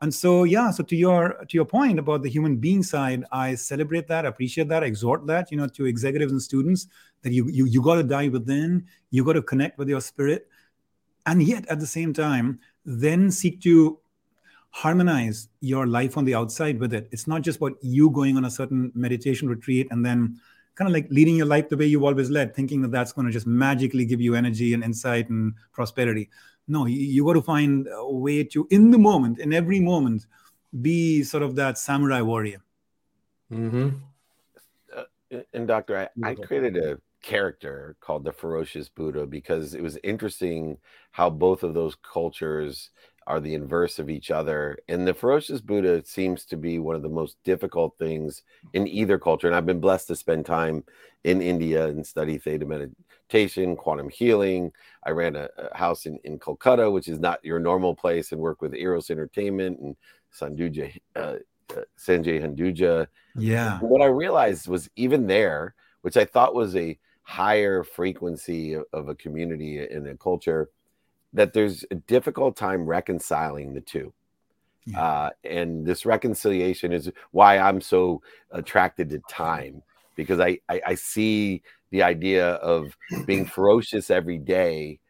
[0.00, 0.70] And so, yeah.
[0.70, 4.68] So to your to your point about the human being side, I celebrate that, appreciate
[4.68, 6.88] that, exhort that, you know, to executives and students
[7.22, 10.48] that you you you got to dive within, you got to connect with your spirit,
[11.26, 13.98] and yet at the same time then seek to
[14.70, 17.08] harmonize your life on the outside with it.
[17.10, 20.40] It's not just about you going on a certain meditation retreat and then
[20.74, 23.26] kind of like leading your life the way you've always led, thinking that that's going
[23.26, 26.28] to just magically give you energy and insight and prosperity.
[26.68, 30.26] No, you, you got to find a way to, in the moment, in every moment,
[30.82, 32.62] be sort of that samurai warrior.
[33.50, 33.88] Mm-hmm.
[34.94, 39.98] Uh, and doctor, I, I created a character called the ferocious Buddha because it was
[40.04, 40.78] interesting
[41.10, 42.90] how both of those cultures
[43.26, 44.78] are the inverse of each other.
[44.86, 49.18] And the ferocious Buddha seems to be one of the most difficult things in either
[49.18, 49.48] culture.
[49.48, 50.84] And I've been blessed to spend time
[51.24, 54.70] in India and study theta meditation, quantum healing.
[55.02, 58.40] I ran a, a house in, in Kolkata, which is not your normal place, and
[58.40, 59.96] work with Eros Entertainment and
[60.32, 61.38] Sanduja, uh,
[61.76, 63.08] uh, Sanjay Hinduja.
[63.34, 63.80] Yeah.
[63.80, 66.96] And what I realized was even there, which I thought was a
[67.26, 70.70] higher frequency of, a community and a culture
[71.32, 74.12] that there's a difficult time reconciling the two.
[74.86, 75.02] Yeah.
[75.02, 78.22] Uh, and this reconciliation is why I'm so
[78.52, 79.82] attracted to time
[80.14, 82.96] because I, I, I see the idea of
[83.26, 85.00] being ferocious every day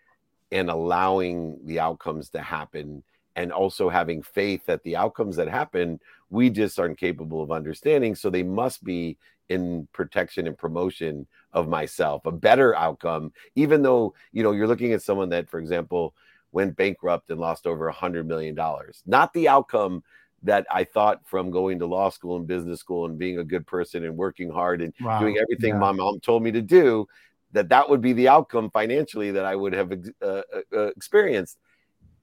[0.51, 3.03] and allowing the outcomes to happen
[3.37, 6.01] and also having faith that the outcomes that happen
[6.31, 9.19] we just aren't capable of understanding so they must be
[9.49, 14.93] in protection and promotion of myself, a better outcome, even though, you know, you're looking
[14.93, 16.15] at someone that, for example,
[16.53, 19.03] went bankrupt and lost over a hundred million dollars.
[19.07, 20.03] Not the outcome
[20.43, 23.67] that I thought from going to law school and business school and being a good
[23.67, 25.19] person and working hard and wow.
[25.19, 25.79] doing everything yeah.
[25.79, 27.07] my mom told me to do,
[27.53, 30.43] that that would be the outcome financially that I would have uh, uh,
[30.75, 31.59] uh, experienced.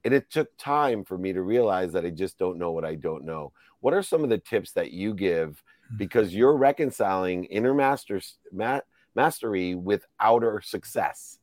[0.04, 2.94] And it took time for me to realize that I just don't know what I
[2.94, 3.52] don't know.
[3.80, 5.62] What are some of the tips that you give
[5.96, 8.20] because you're reconciling inner master,
[8.52, 8.80] ma-
[9.14, 11.38] mastery with outer success.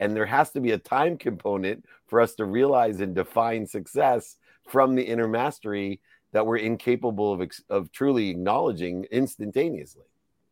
[0.00, 4.36] And there has to be a time component for us to realize and define success
[4.68, 6.00] from the inner mastery
[6.32, 10.02] that we're incapable of, of truly acknowledging instantaneously.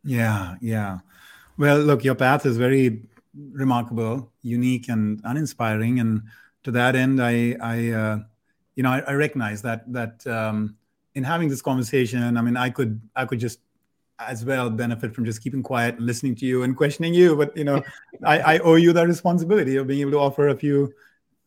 [0.04, 0.98] Yeah, yeah.
[1.58, 6.00] Well, look, your path is very remarkable, unique, and uninspiring.
[6.00, 6.22] And
[6.64, 8.18] to that end, I, I, uh,
[8.74, 10.76] you know, I, I recognize that that um,
[11.14, 13.60] in having this conversation, I mean, I could I could just
[14.18, 17.36] as well benefit from just keeping quiet and listening to you and questioning you.
[17.36, 17.82] But you know,
[18.24, 20.92] I, I owe you that responsibility of being able to offer a few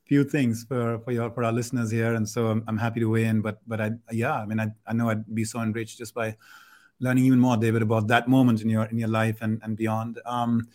[0.06, 2.14] few things for for your for our listeners here.
[2.14, 3.42] And so I'm, I'm happy to weigh in.
[3.42, 6.36] But but I yeah, I mean I, I know I'd be so enriched just by
[7.00, 10.20] learning even more, David, about that moment in your in your life and and beyond.
[10.26, 10.68] Um,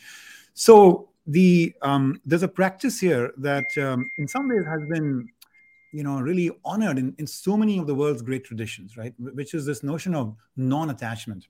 [0.55, 5.29] so the um, there's a practice here that um, in some ways has been
[5.93, 9.15] you know really honored in, in so many of the world's great traditions right?
[9.19, 11.49] Which is this notion of non-attachment.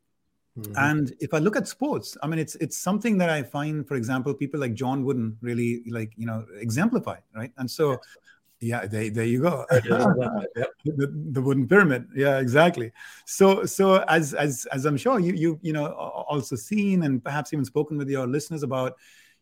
[0.59, 0.72] Mm-hmm.
[0.78, 3.95] and if i look at sports i mean it's it's something that i find for
[3.95, 7.53] example people like john wooden really like you know exemplify right?
[7.57, 8.01] And so
[8.59, 9.64] yeah they, there you go.
[10.84, 12.09] The, the wooden pyramid.
[12.16, 12.91] Yeah exactly.
[13.26, 17.53] So so as as as i'm sure you you you know also seen and perhaps
[17.53, 18.97] even spoken with your listeners about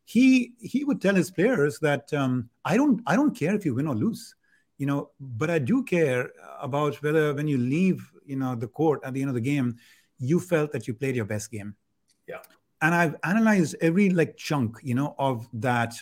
[0.05, 3.75] he he would tell his players that um, i don't i don't care if you
[3.75, 4.35] win or lose
[4.79, 9.01] you know but i do care about whether when you leave you know the court
[9.05, 9.77] at the end of the game
[10.19, 11.75] you felt that you played your best game.
[12.27, 12.39] Yeah.
[12.81, 15.95] And i've analyzed every like chunk you know of that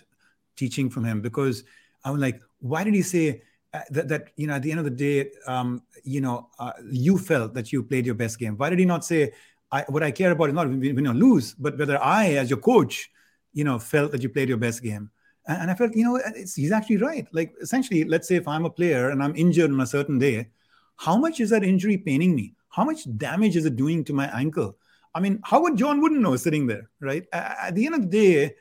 [0.57, 1.65] teaching from him because
[2.05, 4.85] i'm like why did he say uh, that, that you know at the end of
[4.85, 8.57] the day um, you know uh, you felt that you played your best game?
[8.57, 9.33] Why did he not say
[9.73, 12.61] I, what i care about is not when you lose but whether i as your
[12.61, 13.11] coach
[13.53, 15.11] you know felt that you played your best game
[15.47, 17.27] and I felt, you know, he's actually right.
[17.33, 20.49] Like, essentially, let's say if I'm a player and I'm injured on a certain day,
[20.97, 22.55] how much is that injury paining me?
[22.69, 24.77] How much damage is it doing to my ankle?
[25.15, 27.27] I mean, how would John Wooden know sitting there, right?
[27.33, 28.55] At the end of the day,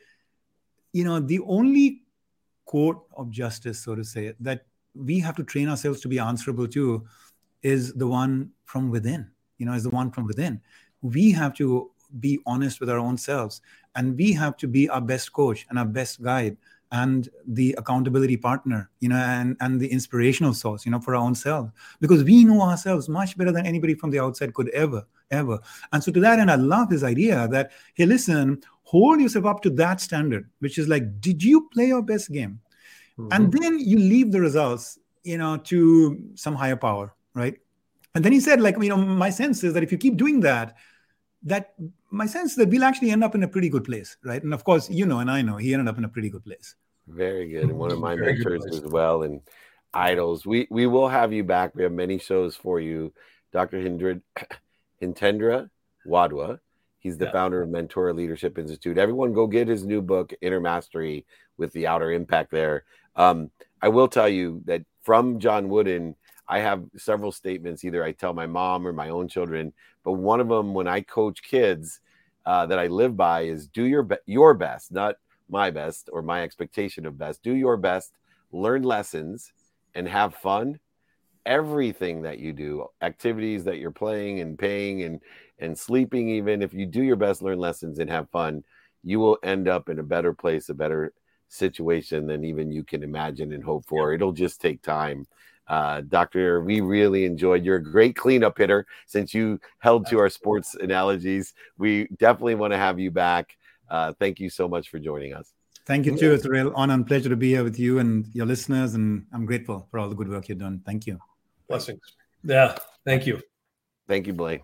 [0.94, 2.04] you know, the only
[2.66, 6.68] court of justice, so to say, that we have to train ourselves to be answerable
[6.70, 7.06] to
[7.62, 10.62] is the one from within, you know, is the one from within.
[11.02, 13.62] We have to be honest with our own selves
[13.96, 16.56] and we have to be our best coach and our best guide
[17.02, 21.22] and the accountability partner you know and and the inspirational source you know for our
[21.22, 25.06] own selves because we know ourselves much better than anybody from the outside could ever
[25.32, 25.60] ever
[25.92, 29.62] and so to that end i love this idea that hey listen hold yourself up
[29.62, 32.60] to that standard which is like did you play your best game
[33.20, 33.28] mm-hmm.
[33.34, 37.58] and then you leave the results you know to some higher power right
[38.14, 40.40] and then he said like you know my sense is that if you keep doing
[40.40, 40.76] that
[41.44, 41.74] that
[42.10, 44.42] my sense is that we'll actually end up in a pretty good place, right?
[44.42, 46.44] And of course, you know, and I know he ended up in a pretty good
[46.44, 46.76] place.
[47.08, 49.42] Very good, and one of my mentors as well, and
[49.94, 50.46] idols.
[50.46, 51.76] We we will have you back.
[51.76, 53.14] We have many shows for you,
[53.52, 53.80] Dr.
[53.80, 54.22] Hindred,
[55.02, 55.70] Hitendra
[56.06, 56.60] Wadhwa.
[57.00, 57.32] He's the yeah.
[57.32, 58.98] founder of Mentor Leadership Institute.
[58.98, 61.26] Everyone, go get his new book, Inner Mastery,
[61.58, 62.50] with the outer impact.
[62.50, 62.84] There,
[63.16, 63.52] um,
[63.82, 66.16] I will tell you that from John Wooden
[66.48, 67.84] I have several statements.
[67.84, 71.02] Either I tell my mom or my own children, but one of them when I
[71.02, 72.00] coach kids
[72.46, 75.16] uh, that I live by is do your be- your best, not
[75.50, 77.44] my best or my expectation of best.
[77.44, 78.14] Do your best,
[78.52, 79.52] learn lessons,
[79.94, 80.80] and have fun.
[81.46, 85.20] Everything that you do, activities that you're playing and paying and
[85.60, 88.64] and sleeping, even if you do your best, learn lessons and have fun,
[89.04, 91.14] you will end up in a better place, a better
[91.48, 94.12] situation than even you can imagine and hope for.
[94.12, 95.26] It'll just take time.
[95.68, 97.64] Uh, Doctor, we really enjoyed.
[97.64, 101.54] You're a great cleanup hitter since you held to our sports analogies.
[101.78, 103.56] We definitely want to have you back.
[103.90, 105.52] Uh, thank you so much for joining us.
[105.86, 106.34] Thank you too.
[106.34, 109.26] It's a real honor and pleasure to be here with you and your listeners, and
[109.32, 110.82] I'm grateful for all the good work you've done.
[110.84, 111.20] Thank you.
[111.70, 112.02] Blessings.
[112.44, 112.76] Yeah.
[113.06, 113.42] Thank you.
[114.08, 114.62] Thank you, Blaine.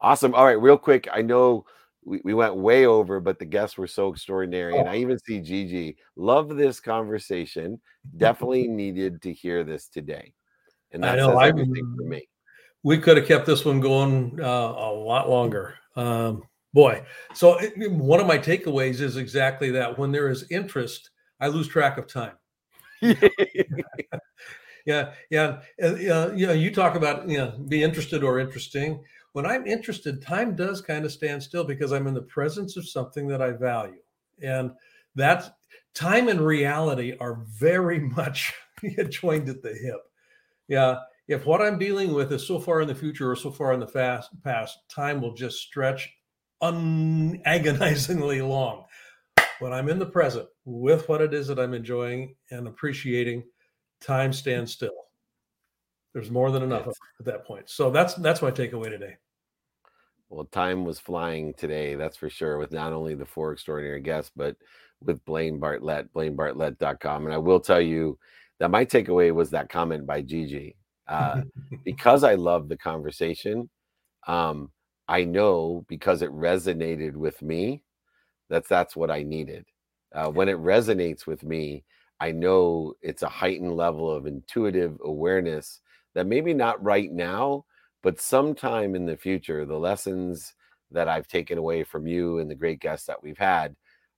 [0.00, 0.34] Awesome.
[0.34, 1.08] All right, real quick.
[1.12, 1.64] I know
[2.04, 4.74] we, we went way over, but the guests were so extraordinary.
[4.74, 4.80] Oh.
[4.80, 5.96] And I even see Gigi.
[6.16, 7.80] Love this conversation.
[8.16, 10.32] Definitely needed to hear this today.
[10.92, 12.28] And that I know, says everything for me.
[12.82, 15.74] We could have kept this one going uh, a lot longer.
[15.96, 16.42] Um,
[16.74, 17.02] boy,
[17.32, 19.98] so it, one of my takeaways is exactly that.
[19.98, 21.10] When there is interest,
[21.40, 22.34] I lose track of time.
[23.00, 23.14] yeah,
[25.30, 29.02] yeah, uh, you know, you talk about you know be interested or interesting.
[29.32, 32.86] When I'm interested, time does kind of stand still because I'm in the presence of
[32.86, 34.02] something that I value,
[34.42, 34.72] and
[35.14, 35.54] that
[35.94, 38.52] time and reality are very much
[39.08, 40.00] joined at the hip.
[40.68, 40.98] Yeah.
[41.26, 43.80] If what I'm dealing with is so far in the future or so far in
[43.80, 46.12] the fast past, time will just stretch
[46.64, 48.84] unagonizingly long.
[49.60, 53.44] When I'm in the present with what it is that I'm enjoying and appreciating,
[54.00, 54.92] time stands still.
[56.12, 56.94] There's more than enough yes.
[57.20, 57.68] at that point.
[57.70, 59.16] So that's that's my takeaway today.
[60.28, 64.32] Well, time was flying today, that's for sure, with not only the four extraordinary guests,
[64.34, 64.56] but
[65.04, 67.26] with Blaine Bartlett, blainebartlett.com.
[67.26, 68.18] And I will tell you,
[68.58, 70.76] that my takeaway was that comment by Gigi.
[71.06, 71.42] Uh,
[71.84, 73.68] because I love the conversation,
[74.26, 74.70] um,
[75.08, 77.82] I know because it resonated with me
[78.48, 79.66] that that's what I needed.
[80.14, 81.84] Uh, when it resonates with me,
[82.20, 85.80] I know it's a heightened level of intuitive awareness
[86.14, 87.64] that maybe not right now,
[88.02, 90.54] but sometime in the future, the lessons
[90.90, 93.74] that I've taken away from you and the great guests that we've had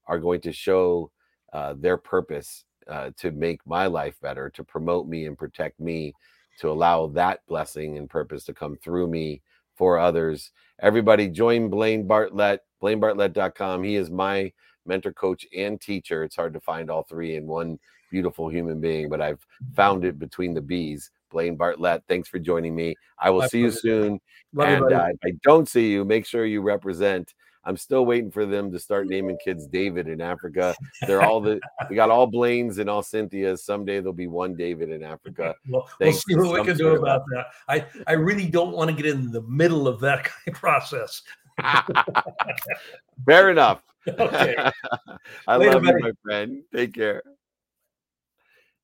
[0.06, 1.10] are going to show
[1.52, 6.12] uh, their purpose uh, to make my life better, to promote me and protect me,
[6.60, 9.42] to allow that blessing and purpose to come through me
[9.76, 10.50] for others.
[10.80, 13.82] Everybody join Blaine Bartlett, blainebartlett.com.
[13.82, 14.52] He is my
[14.86, 16.24] mentor, coach, and teacher.
[16.24, 17.78] It's hard to find all three in one
[18.10, 21.10] beautiful human being, but I've found it between the bees.
[21.30, 22.94] Blaine Bartlett, thanks for joining me.
[23.18, 23.74] I will my see pleasure.
[23.74, 24.20] you soon.
[24.52, 27.34] Love and uh, if I don't see you, make sure you represent
[27.66, 30.74] I'm still waiting for them to start naming kids David in Africa.
[31.06, 31.60] They're all the
[31.90, 33.64] we got all Blaines and all Cynthias.
[33.64, 35.54] Someday there'll be one David in Africa.
[35.68, 37.46] Well, we'll see what we can do about that.
[37.68, 41.22] I I really don't want to get in the middle of that kind of process.
[43.26, 43.82] Fair enough.
[44.08, 44.54] Okay.
[45.48, 45.96] I Later, love buddy.
[45.98, 46.62] you, my friend.
[46.72, 47.22] Take care.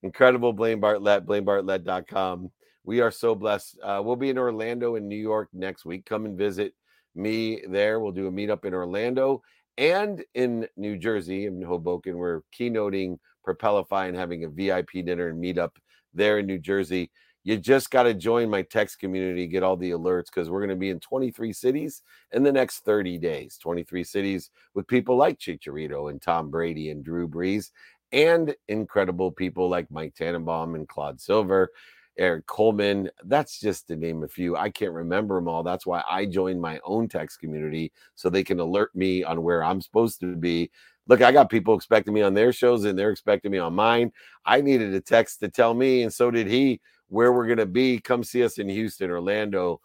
[0.02, 2.50] Incredible Blaine Bartlett, blainebartlett.com.
[2.84, 3.78] We are so blessed.
[3.80, 6.04] Uh, we'll be in Orlando and New York next week.
[6.04, 6.74] Come and visit
[7.14, 8.00] me there.
[8.00, 9.42] We'll do a meetup in Orlando
[9.78, 12.16] and in New Jersey, in Hoboken.
[12.16, 15.72] We're keynoting Propelify and having a VIP dinner and meetup
[16.14, 17.10] there in New Jersey.
[17.44, 20.70] You just got to join my text community, get all the alerts because we're going
[20.70, 22.02] to be in 23 cities
[22.32, 23.58] in the next 30 days.
[23.60, 27.70] 23 cities with people like Chicharito and Tom Brady and Drew Brees
[28.12, 31.70] and incredible people like Mike Tannenbaum and Claude Silver
[32.18, 33.10] Eric Coleman.
[33.24, 34.56] That's just to name a few.
[34.56, 35.62] I can't remember them all.
[35.62, 39.64] That's why I joined my own text community so they can alert me on where
[39.64, 40.70] I'm supposed to be.
[41.08, 44.12] Look, I got people expecting me on their shows and they're expecting me on mine.
[44.44, 47.66] I needed a text to tell me, and so did he, where we're going to
[47.66, 47.98] be.
[47.98, 49.80] Come see us in Houston, Orlando,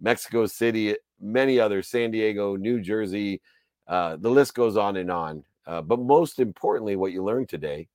[0.00, 3.40] Mexico City, many others, San Diego, New Jersey.
[3.88, 5.44] Uh, the list goes on and on.
[5.66, 7.88] Uh, but most importantly, what you learned today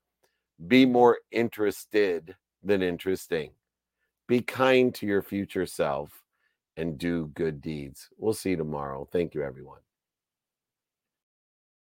[0.67, 3.51] be more interested than interesting.
[4.27, 6.23] Be kind to your future self
[6.77, 8.09] and do good deeds.
[8.17, 9.07] We'll see you tomorrow.
[9.11, 9.84] Thank you, everyone.